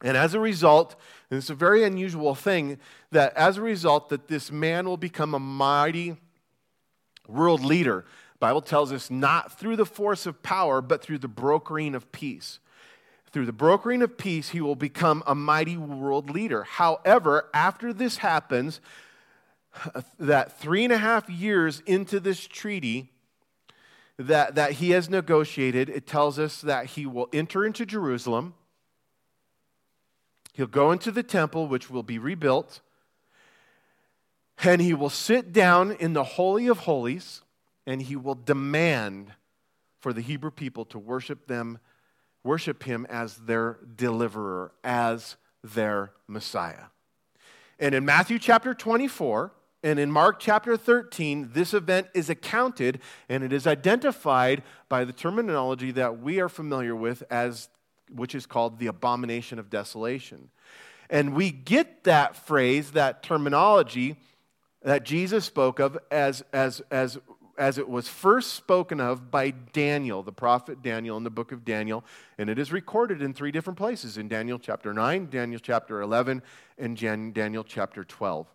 [0.00, 0.94] And as a result,
[1.28, 2.78] and it's a very unusual thing,
[3.10, 6.18] that as a result, that this man will become a mighty
[7.26, 8.04] world leader.
[8.38, 12.58] Bible tells us not through the force of power, but through the brokering of peace.
[13.32, 16.64] Through the brokering of peace, he will become a mighty world leader.
[16.64, 18.80] However, after this happens,
[20.18, 23.10] that three and a half years into this treaty
[24.18, 28.54] that, that he has negotiated, it tells us that he will enter into Jerusalem.
[30.54, 32.80] He'll go into the temple, which will be rebuilt,
[34.62, 37.42] and he will sit down in the Holy of Holies,
[37.86, 39.32] and he will demand
[40.00, 41.78] for the Hebrew people to worship them
[42.46, 46.84] worship him as their deliverer, as their Messiah.
[47.78, 53.42] And in Matthew chapter 24 and in Mark chapter 13, this event is accounted and
[53.42, 57.68] it is identified by the terminology that we are familiar with as
[58.14, 60.48] which is called the abomination of desolation.
[61.10, 64.16] And we get that phrase, that terminology
[64.82, 67.18] that Jesus spoke of as, as, as
[67.58, 71.64] as it was first spoken of by Daniel, the prophet Daniel, in the book of
[71.64, 72.04] Daniel.
[72.38, 76.42] And it is recorded in three different places in Daniel chapter 9, Daniel chapter 11,
[76.78, 78.46] and Daniel chapter 12.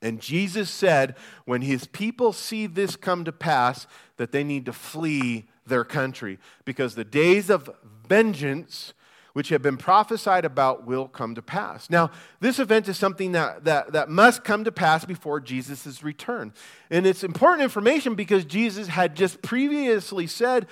[0.00, 3.86] And Jesus said, when his people see this come to pass,
[4.16, 7.70] that they need to flee their country because the days of
[8.06, 8.94] vengeance
[9.38, 11.88] which have been prophesied about will come to pass.
[11.88, 16.52] Now, this event is something that, that, that must come to pass before Jesus' return.
[16.90, 20.66] And it's important information because Jesus had just previously said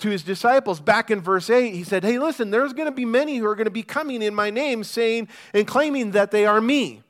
[0.00, 3.06] to his disciples back in verse 8, he said, Hey, listen, there's going to be
[3.06, 6.44] many who are going to be coming in my name saying and claiming that they
[6.44, 7.02] are me.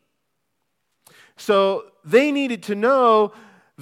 [1.37, 3.33] So they needed to know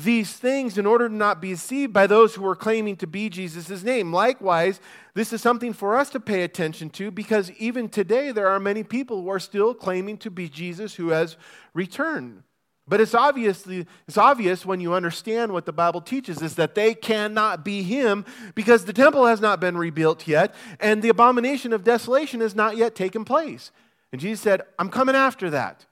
[0.05, 3.29] these things in order to not be deceived by those who are claiming to be
[3.29, 4.13] Jesus' name.
[4.13, 4.81] Likewise,
[5.15, 8.85] this is something for us to pay attention to because even today there are many
[8.85, 11.37] people who are still claiming to be Jesus who has
[11.75, 12.45] returned.
[12.87, 16.95] But it's obviously it's obvious when you understand what the Bible teaches is that they
[16.95, 21.83] cannot be him because the temple has not been rebuilt yet and the abomination of
[21.83, 23.73] desolation has not yet taken place.
[24.13, 25.87] And Jesus said, "I'm coming after that."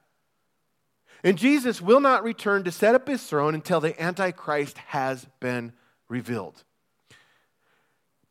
[1.23, 5.73] And Jesus will not return to set up his throne until the Antichrist has been
[6.09, 6.63] revealed.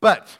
[0.01, 0.38] But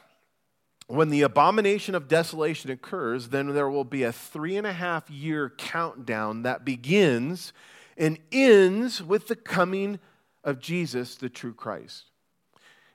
[0.87, 5.09] when the abomination of desolation occurs, then there will be a three and a half
[5.09, 7.51] year countdown that begins
[7.97, 9.99] and ends with the coming
[10.43, 12.05] of Jesus, the true Christ.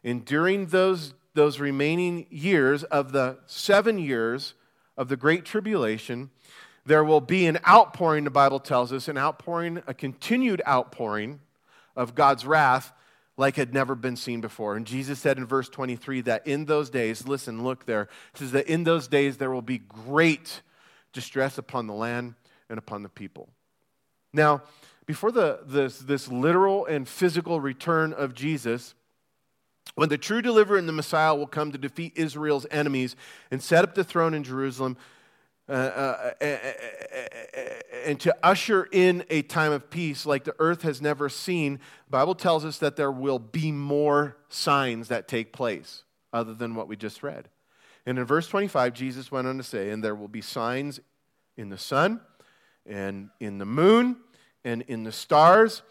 [0.03, 4.55] And during those, those remaining years of the seven years
[4.97, 6.31] of the Great Tribulation,
[6.85, 11.41] there will be an outpouring, the Bible tells us, an outpouring, a continued outpouring
[11.97, 12.93] of God's wrath
[13.37, 14.77] like had never been seen before.
[14.77, 18.53] And Jesus said in verse 23 that in those days, listen, look there, it says
[18.53, 20.63] that in those days there will be great
[21.13, 22.35] distress upon the land
[22.69, 23.49] and upon the people.
[24.33, 24.63] Now,
[25.07, 28.95] before the, this, this literal and physical return of Jesus,
[29.95, 33.17] when the true deliverer and the Messiah will come to defeat Israel's enemies
[33.51, 34.97] and set up the throne in Jerusalem,
[35.69, 36.57] uh, uh, uh,
[38.05, 41.79] and to usher in a time of peace like the earth has never seen,
[42.11, 46.89] Bible tells us that there will be more signs that take place other than what
[46.89, 47.49] we just read.
[48.07, 51.01] And in verse 25, Jesus went on to say, And there will be signs
[51.57, 52.21] in the sun,
[52.85, 54.17] and in the moon,
[54.65, 55.83] and in the stars,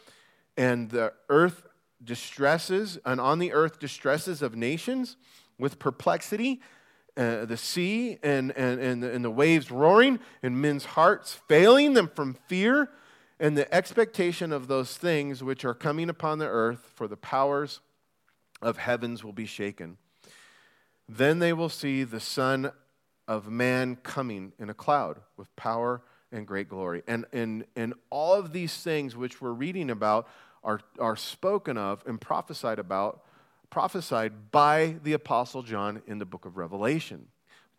[0.57, 1.63] and the earth
[2.03, 5.15] distresses, and on the earth distresses of nations
[5.57, 6.59] with perplexity
[7.17, 11.93] uh, the sea and, and, and, the, and the waves roaring, and men's hearts failing
[11.93, 12.89] them from fear
[13.41, 17.79] and the expectation of those things which are coming upon the earth, for the powers
[18.61, 19.97] of heavens will be shaken.
[21.09, 22.71] Then they will see the Son
[23.27, 27.01] of Man coming in a cloud with power and great glory.
[27.07, 30.27] And, and, and all of these things which we're reading about
[30.63, 33.23] are, are spoken of and prophesied about
[33.71, 37.27] prophesied by the Apostle John in the book of Revelation.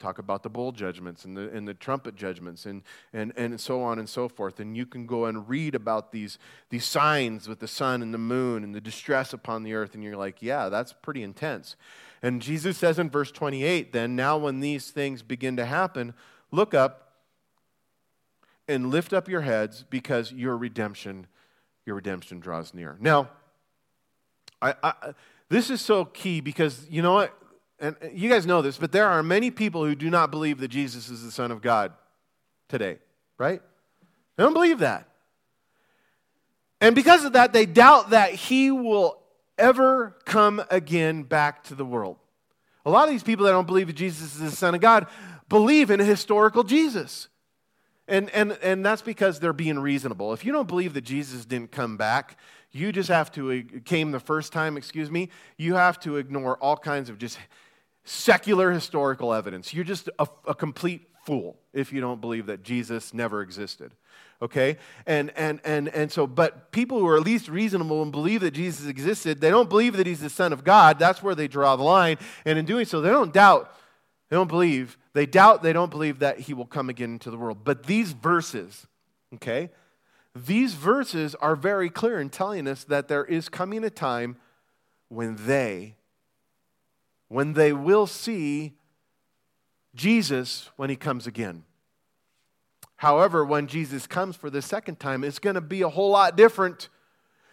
[0.00, 2.82] Talk about the bowl judgments and the, and the trumpet judgments and,
[3.12, 4.58] and, and so on and so forth.
[4.58, 6.38] And you can go and read about these,
[6.70, 9.94] these signs with the sun and the moon and the distress upon the earth.
[9.94, 11.76] And you're like, yeah, that's pretty intense.
[12.20, 16.14] And Jesus says in verse 28 then, now when these things begin to happen,
[16.50, 17.12] look up
[18.66, 21.28] and lift up your heads because your redemption,
[21.86, 22.96] your redemption draws near.
[22.98, 23.28] Now,
[24.60, 25.14] I, I
[25.52, 27.36] this is so key because you know what?
[27.82, 30.68] and you guys know this, but there are many people who do not believe that
[30.68, 31.92] Jesus is the Son of God
[32.68, 32.98] today,
[33.38, 33.60] right?
[34.36, 35.08] They don't believe that.
[36.80, 39.18] And because of that, they doubt that he will
[39.58, 42.18] ever come again back to the world.
[42.86, 45.08] A lot of these people that don't believe that Jesus is the Son of God
[45.48, 47.28] believe in a historical Jesus.
[48.06, 50.32] And, and, and that's because they're being reasonable.
[50.32, 52.38] If you don't believe that Jesus didn't come back,
[52.72, 56.56] you just have to, uh, came the first time, excuse me, you have to ignore
[56.56, 57.38] all kinds of just
[58.04, 59.72] secular historical evidence.
[59.72, 63.92] You're just a, a complete fool if you don't believe that Jesus never existed
[64.42, 64.76] okay?
[65.06, 68.50] And and and and so but people who are at least reasonable and believe that
[68.50, 70.98] jesus existed they don't believe that he's the son of god.
[70.98, 72.18] That's where they draw the line.
[72.44, 73.72] And in doing so they don't doubt
[74.28, 77.38] they don't believe they doubt they don't believe that he will come again into the
[77.38, 77.58] world.
[77.64, 78.86] But these verses
[79.36, 79.70] okay
[80.34, 84.36] these verses are very clear in telling us that there is coming a time
[85.08, 85.96] when they
[87.28, 88.74] when they will see
[89.94, 91.64] jesus when he comes again
[93.02, 96.36] However, when Jesus comes for the second time, it's going to be a whole lot
[96.36, 96.88] different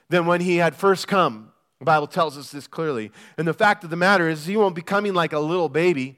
[0.07, 1.51] than when he had first come.
[1.79, 3.11] The Bible tells us this clearly.
[3.35, 6.17] And the fact of the matter is, he won't be coming like a little baby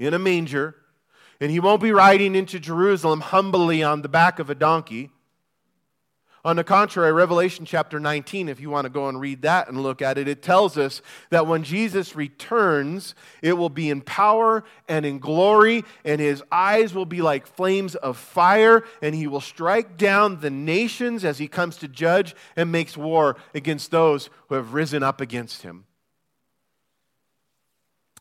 [0.00, 0.74] in a manger,
[1.40, 5.12] and he won't be riding into Jerusalem humbly on the back of a donkey.
[6.44, 9.80] On the contrary, Revelation chapter 19, if you want to go and read that and
[9.80, 14.64] look at it, it tells us that when Jesus returns, it will be in power
[14.88, 19.40] and in glory, and his eyes will be like flames of fire, and he will
[19.40, 24.56] strike down the nations as he comes to judge and makes war against those who
[24.56, 25.84] have risen up against him.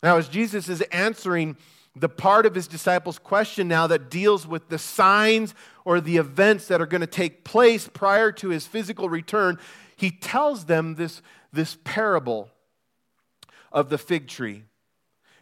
[0.03, 1.57] Now, as Jesus is answering
[1.95, 6.67] the part of his disciples' question now that deals with the signs or the events
[6.67, 9.59] that are going to take place prior to his physical return,
[9.97, 11.21] he tells them this,
[11.51, 12.49] this parable
[13.71, 14.63] of the fig tree.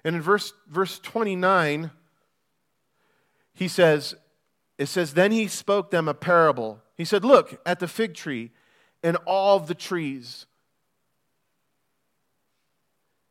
[0.04, 1.92] And in verse, verse 29,
[3.54, 4.16] he says,
[4.78, 6.82] it says, Then he spoke them a parable.
[6.96, 8.52] He said, Look at the fig tree
[9.04, 10.46] and all the trees.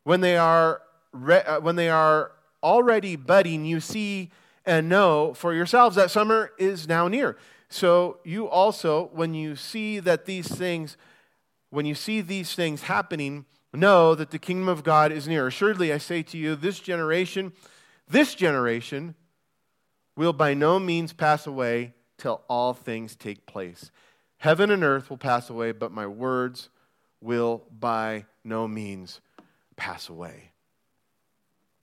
[0.03, 2.31] When they are, re- uh, when they are
[2.63, 4.31] already budding, you see
[4.65, 7.37] and know for yourselves that summer is now near.
[7.69, 10.97] So you also, when you see that these things,
[11.69, 15.47] when you see these things happening, know that the kingdom of God is near.
[15.47, 17.53] Assuredly, I say to you, this generation,
[18.07, 19.15] this generation
[20.15, 23.91] will by no means pass away till all things take place.
[24.37, 26.69] Heaven and earth will pass away, but my words
[27.21, 29.21] will by no means
[29.75, 30.51] pass away.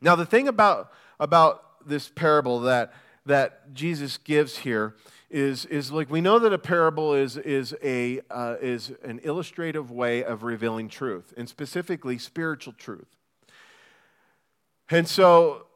[0.00, 2.92] Now, the thing about, about this parable that,
[3.24, 4.94] that Jesus gives here
[5.30, 9.90] is, is like we know that a parable is, is, a, uh, is an illustrative
[9.90, 13.08] way of revealing truth, and specifically spiritual truth.
[14.90, 15.66] And so,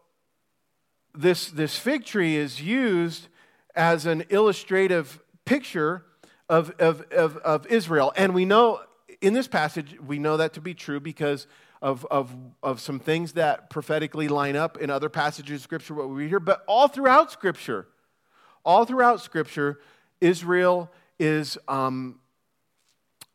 [1.13, 3.27] this, this fig tree is used
[3.75, 6.05] as an illustrative picture
[6.49, 8.13] of, of, of, of Israel.
[8.17, 8.83] And we know
[9.21, 11.47] in this passage, we know that to be true because
[11.83, 16.09] of, of, of some things that prophetically line up in other passages of Scripture, what
[16.09, 17.87] we read here, but all throughout Scripture,
[18.65, 19.81] all throughout Scripture,
[20.21, 22.21] Israel is, um,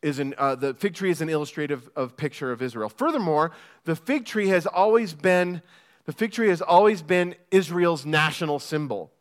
[0.02, 2.90] is an, uh, the fig tree is an illustrative of picture of Israel.
[2.90, 3.52] Furthermore,
[3.86, 5.64] the fig tree has always been,
[6.06, 9.12] the fig tree has always been Israel's national symbol.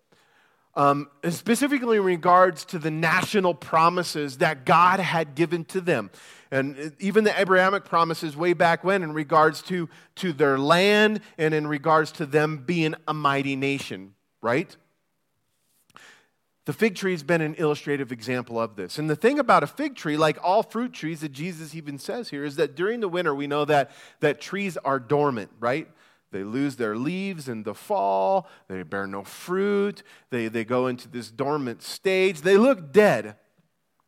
[0.77, 6.11] Um, specifically in regards to the national promises that God had given to them
[6.55, 11.53] and even the Abrahamic promises way back when in regards to, to their land and
[11.53, 14.77] in regards to them being a mighty nation, right?
[16.67, 18.99] The fig tree has been an illustrative example of this.
[18.99, 22.29] And the thing about a fig tree, like all fruit trees that Jesus even says
[22.29, 23.91] here, is that during the winter we know that,
[24.21, 25.91] that trees are dormant, right?
[26.31, 31.09] They lose their leaves in the fall, they bear no fruit, they, they go into
[31.09, 32.43] this dormant stage.
[32.43, 33.35] They look dead,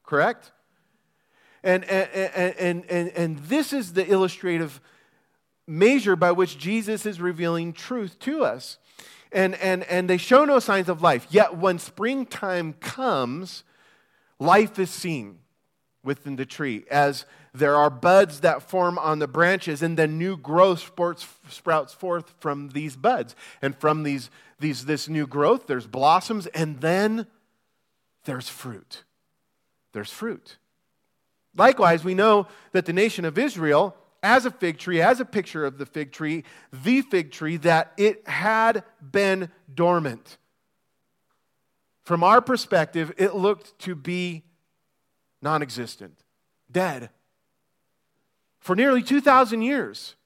[0.05, 0.53] correct?
[1.63, 2.11] And, and,
[2.59, 4.81] and, and, and this is the illustrative
[5.67, 8.79] measure by which Jesus is revealing truth to us.
[9.33, 11.27] And, and, and they show no signs of life.
[11.31, 13.65] Yet when springtime comes,
[14.39, 15.39] life is seen
[16.05, 20.37] within the tree as there are buds that form on the branches and then new
[20.37, 24.31] growth sprouts, sprouts forth from these buds and from these,
[24.61, 27.27] these, this new growth there's blossoms and then
[28.25, 29.03] there's fruit
[29.93, 30.59] there's fruit
[31.57, 35.65] Likewise, we know that the nation of Israel, as a fig tree, as a picture
[35.65, 40.39] of the fig tree, the fig tree, that it had been dormant.
[42.03, 44.45] From our perspective, it looked to be
[45.43, 46.23] non existent,
[46.71, 47.11] dead.
[48.61, 50.17] For nearly 2,000 years.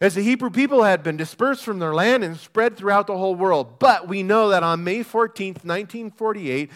[0.00, 3.34] as the Hebrew people had been dispersed from their land and spread throughout the whole
[3.34, 3.80] world.
[3.80, 6.70] But we know that on May 14th, 1948,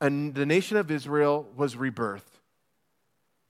[0.00, 2.31] the nation of Israel was rebirthed.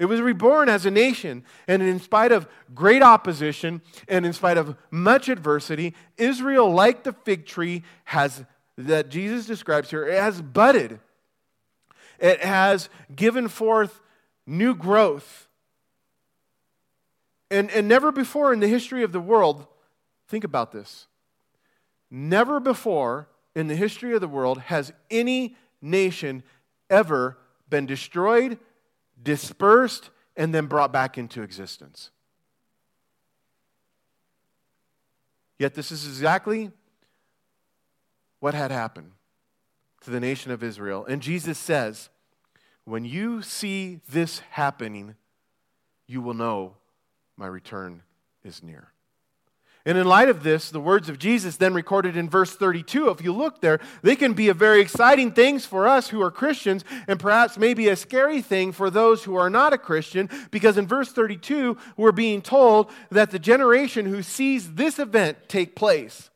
[0.03, 4.59] It was reborn as a nation, and in spite of great opposition and in spite
[4.59, 8.45] of much adversity, Israel, like the fig tree, has
[8.77, 10.99] that Jesus describes here, it has budded.
[12.19, 14.01] It has given forth
[14.45, 15.47] new growth.
[17.49, 19.69] And, and never before in the history of the world,
[20.27, 21.07] think about this.
[22.11, 26.43] Never before in the history of the world has any nation
[26.91, 27.39] ever
[27.71, 28.59] been destroyed,
[29.23, 32.11] dispersed, and then brought back into existence.
[35.59, 36.73] Yet, this is exactly
[38.41, 39.13] what had happened
[40.01, 41.05] to the nation of Israel.
[41.05, 42.09] And Jesus says,
[42.85, 45.15] When you see this happening,
[46.07, 46.77] you will know
[47.37, 48.03] my return
[48.43, 48.93] is near.
[49.85, 53.21] And in light of this, the words of Jesus, then recorded in verse 32, if
[53.21, 56.85] you look there, they can be a very exciting things for us who are Christians,
[57.09, 60.87] and perhaps maybe a scary thing for those who are not a Christian, because in
[60.87, 66.31] verse 32, we're being told that the generation who sees this event take place,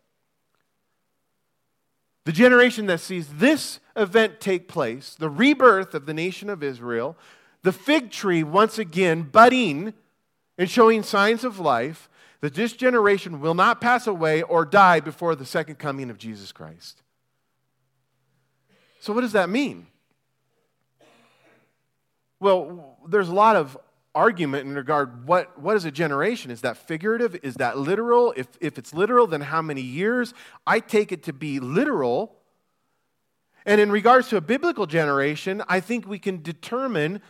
[2.25, 7.17] the generation that sees this event take place, the rebirth of the nation of Israel,
[7.63, 9.95] the fig tree once again budding
[10.59, 12.09] and showing signs of life
[12.47, 16.53] that this generation will not pass away or die before the second coming of Jesus
[16.53, 17.03] Christ.
[19.01, 19.89] So, what does that mean?
[22.39, 23.77] Well, there's a lot of
[24.15, 26.53] argument in regard what, what is a generation?
[26.53, 27.37] Is that figurative?
[27.43, 28.33] Is that literal?
[28.37, 30.33] If, if it's literal then how many years?
[30.65, 32.37] I take it to be literal.
[33.65, 37.21] And in regards to a biblical generation i think we can determine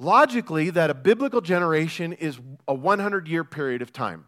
[0.00, 4.24] logically that a biblical generation is a 100 year period of time.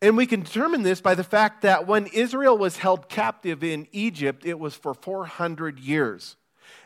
[0.00, 3.86] And we can determine this by the fact that when Israel was held captive in
[3.92, 6.36] Egypt, it was for 400 years.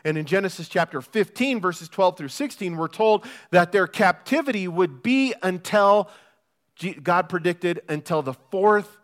[0.03, 5.01] And in Genesis chapter 15, verses 12 through 16, we're told that their captivity would
[5.01, 6.09] be until,
[7.01, 8.97] God predicted, until the fourth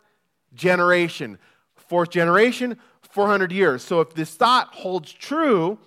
[0.54, 1.38] generation.
[1.74, 3.82] Fourth generation, 400 years.
[3.82, 5.78] So if this thought holds true,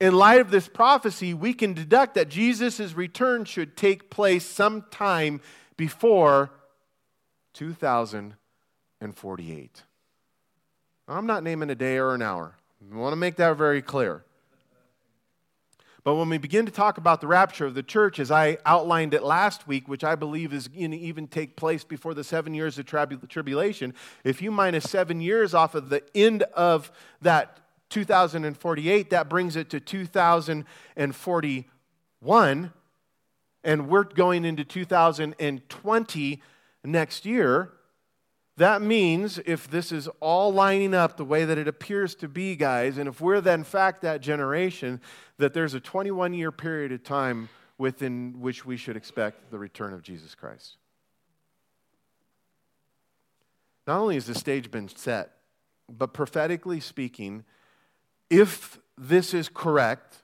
[0.00, 5.40] in light of this prophecy, we can deduct that Jesus' return should take place sometime
[5.76, 6.52] before
[7.54, 9.82] 2048.
[11.08, 12.54] I'm not naming a day or an hour.
[12.92, 14.24] I want to make that very clear.
[16.04, 19.14] But when we begin to talk about the rapture of the church, as I outlined
[19.14, 22.54] it last week, which I believe is going to even take place before the seven
[22.54, 29.10] years of tribulation, if you minus seven years off of the end of that 2048,
[29.10, 32.72] that brings it to 2041.
[33.64, 36.42] And we're going into 2020
[36.84, 37.72] next year.
[38.56, 42.56] That means if this is all lining up the way that it appears to be,
[42.56, 45.00] guys, and if we're then, in fact, that generation,
[45.38, 49.94] that there's a 21 year period of time within which we should expect the return
[49.94, 50.76] of Jesus Christ.
[53.86, 55.36] Not only has the stage been set,
[55.88, 57.44] but prophetically speaking,
[58.30, 60.16] if this is correct,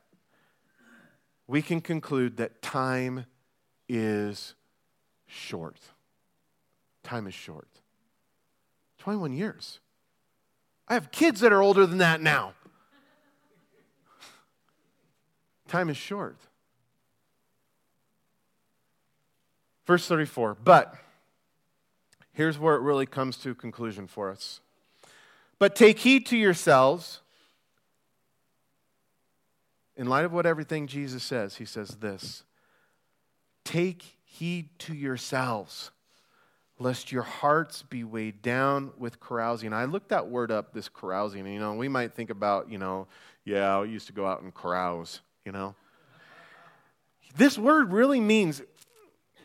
[1.47, 3.27] we can conclude that time
[3.89, 4.55] is
[5.27, 5.79] short.
[7.03, 7.69] Time is short.
[8.99, 9.81] 21 years.
[10.89, 12.55] I have kids that are older than that now.
[15.69, 16.37] Time is short.
[19.87, 20.57] Verse 34.
[20.63, 20.95] But
[22.33, 24.61] here's where it really comes to a conclusion for us.
[25.59, 27.21] But take heed to yourselves
[29.97, 32.45] in light of what everything Jesus says, he says this
[33.65, 35.91] Take heed to yourselves,
[36.79, 39.73] lest your hearts be weighed down with carousing.
[39.73, 41.47] I looked that word up, this carousing.
[41.47, 43.07] You know, we might think about, you know,
[43.45, 45.75] yeah, I used to go out and carouse, you know.
[47.37, 48.63] This word really means,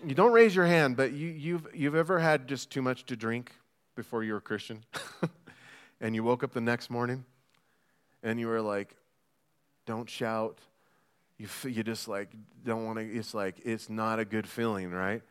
[0.06, 3.16] you don't raise your hand, but you, you've, you've ever had just too much to
[3.16, 3.52] drink
[3.96, 4.84] before you were a Christian?
[6.02, 7.26] and you woke up the next morning
[8.24, 8.96] and you were like,
[9.90, 10.60] don't shout.
[11.40, 12.30] You, you just like
[12.64, 15.24] don't want to, it's like, it's not a good feeling, right?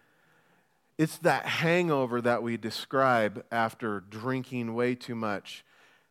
[0.99, 5.65] It's that hangover that we describe after drinking way too much.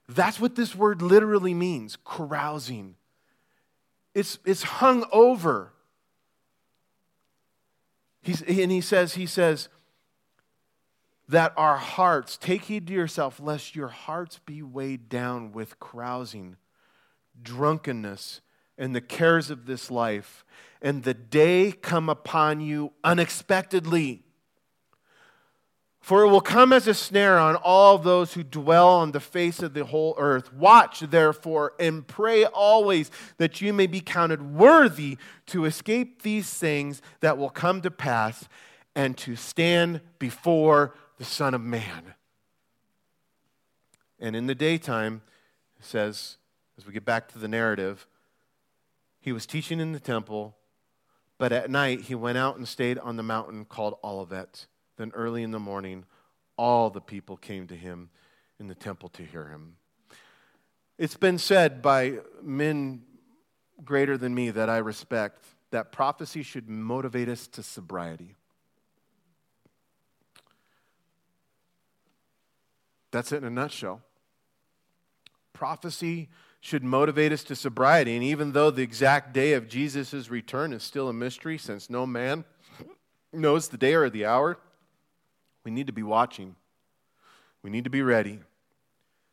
[0.08, 2.96] That's what this word literally means carousing.
[4.14, 5.74] It's, it's hung over.
[8.22, 9.68] He's, and he says, he says,
[11.28, 16.56] that our hearts, take heed to yourself, lest your hearts be weighed down with carousing
[17.42, 18.42] drunkenness,
[18.78, 20.46] and the cares of this life,
[20.82, 24.24] and the day come upon you unexpectedly.
[26.00, 29.62] For it will come as a snare on all those who dwell on the face
[29.62, 30.54] of the whole earth.
[30.54, 35.18] Watch, therefore, and pray always that you may be counted worthy
[35.48, 38.48] to escape these things that will come to pass
[38.96, 42.14] and to stand before the Son of Man.
[44.18, 45.24] And in the daytime,
[45.82, 46.38] says,
[46.78, 48.08] as we get back to the narrative,
[49.20, 50.56] he was teaching in the temple,
[51.38, 54.68] but at night he went out and stayed on the mountain called Olivet.
[54.98, 56.06] Then early in the morning,
[56.58, 58.10] all the people came to him
[58.60, 59.76] in the temple to hear him.
[60.98, 63.04] It's been said by men
[63.84, 68.36] greater than me that I respect that prophecy should motivate us to sobriety.
[73.12, 74.02] That's it in a nutshell.
[75.54, 76.30] Prophecy
[76.68, 78.14] should motivate us to sobriety.
[78.14, 82.06] And even though the exact day of Jesus' return is still a mystery, since no
[82.06, 82.44] man
[83.32, 84.60] knows the day or the hour,
[85.64, 86.58] we need to be watching.
[87.64, 88.42] We need to be ready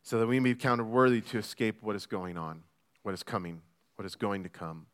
[0.05, 2.63] so that we may be counted worthy to escape what is going on,
[3.03, 3.63] what is coming,
[3.97, 4.87] what is going to come.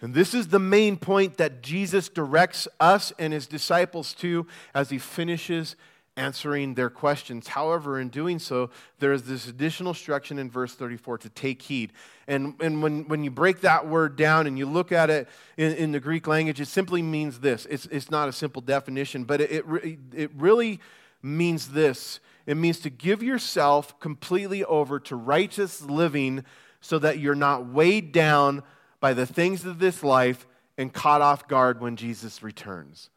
[0.00, 4.88] And this is the main point that Jesus directs us and his disciples to as
[4.88, 5.76] he finishes
[6.16, 7.48] answering their questions.
[7.48, 11.92] However, in doing so, there is this additional instruction in verse 34 to take heed.
[12.26, 15.72] And, and when, when you break that word down and you look at it in,
[15.74, 17.66] in the Greek language, it simply means this.
[17.66, 20.80] It's, it's not a simple definition, but it, it, it really
[21.22, 26.44] means this it means to give yourself completely over to righteous living
[26.80, 28.62] so that you're not weighed down
[29.00, 30.46] by the things of this life
[30.78, 33.10] and caught off guard when Jesus returns.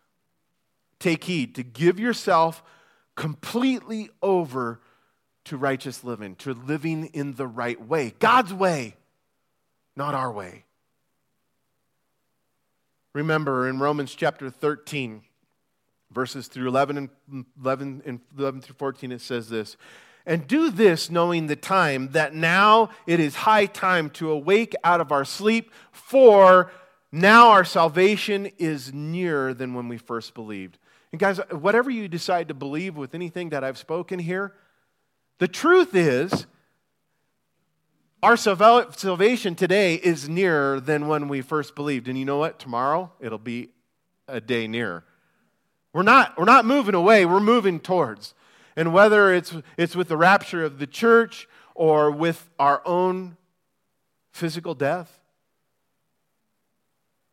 [1.00, 2.64] Take heed to give yourself
[3.20, 4.80] completely over
[5.44, 8.96] to righteous living, to living in the right way, God's way,
[9.94, 10.64] not our way.
[13.12, 15.22] Remember in Romans chapter 13,
[16.10, 16.98] verses through 11
[17.30, 19.76] and 11 and 11 through 14 it says this
[20.26, 25.02] and do this knowing the time that now it is high time to awake out
[25.02, 26.72] of our sleep for
[27.12, 30.79] now our salvation is nearer than when we first believed
[31.12, 34.54] and guys, whatever you decide to believe with anything that I've spoken here,
[35.40, 36.46] the truth is
[38.22, 42.08] our salvation today is nearer than when we first believed.
[42.08, 42.60] And you know what?
[42.60, 43.70] Tomorrow it'll be
[44.28, 45.06] a day nearer.
[45.94, 48.34] We're not, we're not moving away, we're moving towards.
[48.76, 53.38] And whether it's, it's with the rapture of the church or with our own
[54.32, 55.19] physical death,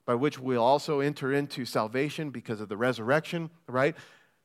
[0.07, 3.95] by which we'll also enter into salvation because of the resurrection, right?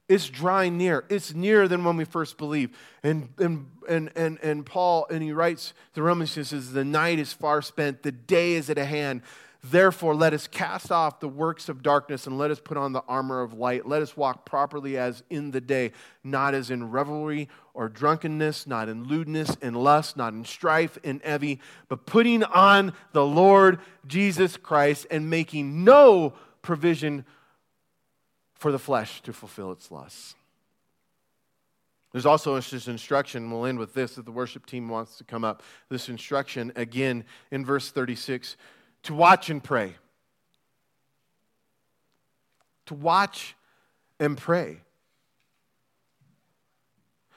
[0.10, 1.06] It's drawing near.
[1.08, 2.76] It's nearer than when we first believed.
[3.04, 7.20] And, and, and, and, and Paul, and he writes to Romans, he says, The night
[7.20, 9.22] is far spent, the day is at hand.
[9.64, 13.04] Therefore, let us cast off the works of darkness and let us put on the
[13.08, 13.88] armor of light.
[13.88, 15.92] Let us walk properly as in the day,
[16.24, 21.22] not as in revelry or drunkenness, not in lewdness and lust, not in strife and
[21.24, 21.60] envy,
[21.90, 26.34] but putting on the Lord Jesus Christ and making no
[26.64, 27.24] provision
[28.56, 30.34] for the flesh to fulfill its lusts.
[32.12, 35.46] There's also this instruction, we'll end with this, that the worship team wants to come
[35.46, 35.64] up.
[35.88, 38.58] This instruction, again, in verse 36
[39.04, 39.96] to watch and pray.
[42.88, 43.56] To watch
[44.20, 44.82] and pray.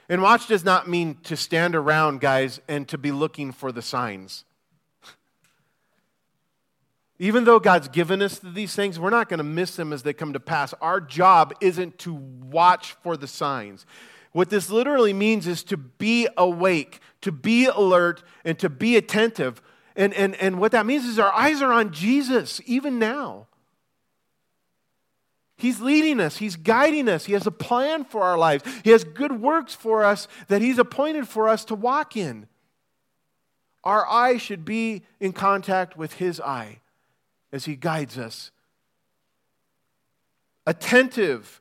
[0.08, 3.80] And watch does not mean to stand around, guys, and to be looking for the
[3.80, 4.44] signs.
[7.18, 10.12] Even though God's given us these things, we're not going to miss them as they
[10.12, 10.74] come to pass.
[10.82, 13.86] Our job isn't to watch for the signs.
[14.32, 19.62] What this literally means is to be awake, to be alert, and to be attentive
[19.97, 23.47] and, and, and what that means is our eyes are on Jesus even now.
[25.57, 29.05] He's leading us, He's guiding us, He has a plan for our lives, He has
[29.05, 32.49] good works for us that He's appointed for us to walk in.
[33.84, 36.80] Our eye should be in contact with His eye
[37.53, 38.51] as He guides us.
[40.66, 41.61] Attentive.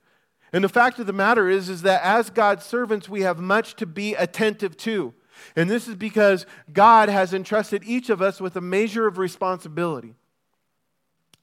[0.51, 3.75] And the fact of the matter is, is that as God's servants, we have much
[3.75, 5.13] to be attentive to.
[5.55, 10.15] And this is because God has entrusted each of us with a measure of responsibility.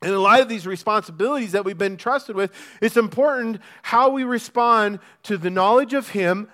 [0.03, 4.24] And in light of these responsibilities that we've been trusted with, it's important how we
[4.24, 6.48] respond to the knowledge of Him.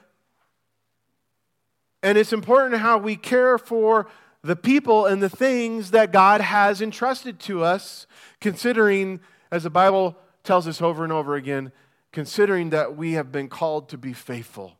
[2.02, 4.08] And it's important how we care for
[4.42, 8.06] the people and the things that God has entrusted to us,
[8.40, 9.20] considering,
[9.50, 11.72] as the Bible tells us over and over again,
[12.12, 14.75] considering that we have been called to be faithful.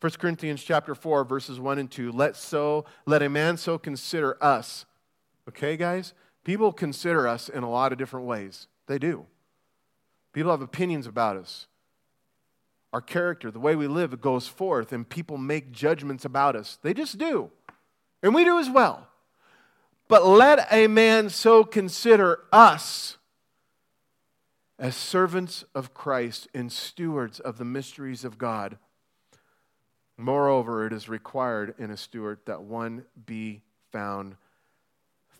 [0.00, 4.42] 1 Corinthians chapter 4 verses 1 and 2 let so let a man so consider
[4.42, 4.86] us
[5.48, 9.26] okay guys people consider us in a lot of different ways they do
[10.32, 11.66] people have opinions about us
[12.92, 16.78] our character, the way we live, it goes forth, and people make judgments about us.
[16.82, 17.50] They just do.
[18.22, 19.06] And we do as well.
[20.08, 23.16] But let a man so consider us
[24.76, 28.78] as servants of Christ and stewards of the mysteries of God.
[30.20, 34.36] Moreover, it is required in a steward that one be found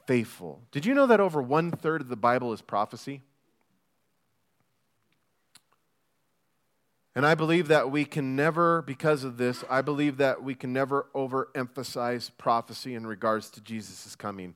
[0.07, 0.63] faithful.
[0.73, 3.23] Did you know that over one third of the Bible is prophecy?
[7.15, 10.73] And I believe that we can never, because of this, I believe that we can
[10.73, 14.55] never overemphasize prophecy in regards to Jesus' coming.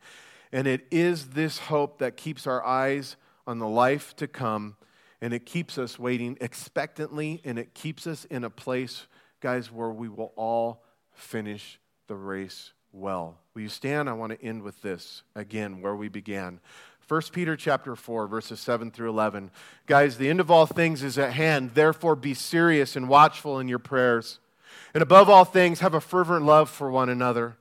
[0.53, 3.17] And it is this hope that keeps our eyes
[3.47, 4.77] on the life to come,
[5.21, 9.07] and it keeps us waiting expectantly, and it keeps us in a place,
[9.45, 10.83] guys, where we will all
[11.13, 11.79] finish
[12.09, 13.37] the race well.
[13.53, 14.09] Will you stand?
[14.09, 16.61] I want to end with this again, where we began.
[17.09, 19.51] 1 Peter chapter 4 verses 7 through 11.
[19.87, 21.73] Guys, the end of all things is at hand.
[21.75, 24.39] Therefore be serious and watchful in your prayers.
[24.95, 27.59] And above all things have a fervent love for one another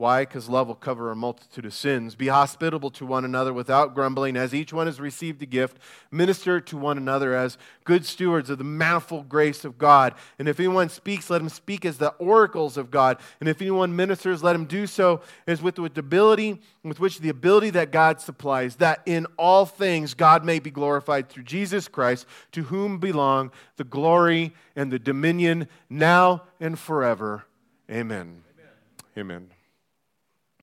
[0.00, 0.22] why?
[0.22, 2.14] Because love will cover a multitude of sins.
[2.14, 5.76] Be hospitable to one another without grumbling, as each one has received a gift.
[6.10, 10.14] Minister to one another as good stewards of the manifold grace of God.
[10.38, 13.18] And if anyone speaks, let him speak as the oracles of God.
[13.40, 17.28] And if anyone ministers, let him do so as with the ability, with which the
[17.28, 22.24] ability that God supplies, that in all things God may be glorified through Jesus Christ,
[22.52, 27.44] to whom belong the glory and the dominion now and forever.
[27.90, 28.44] Amen.
[29.14, 29.18] Amen.
[29.18, 29.50] Amen.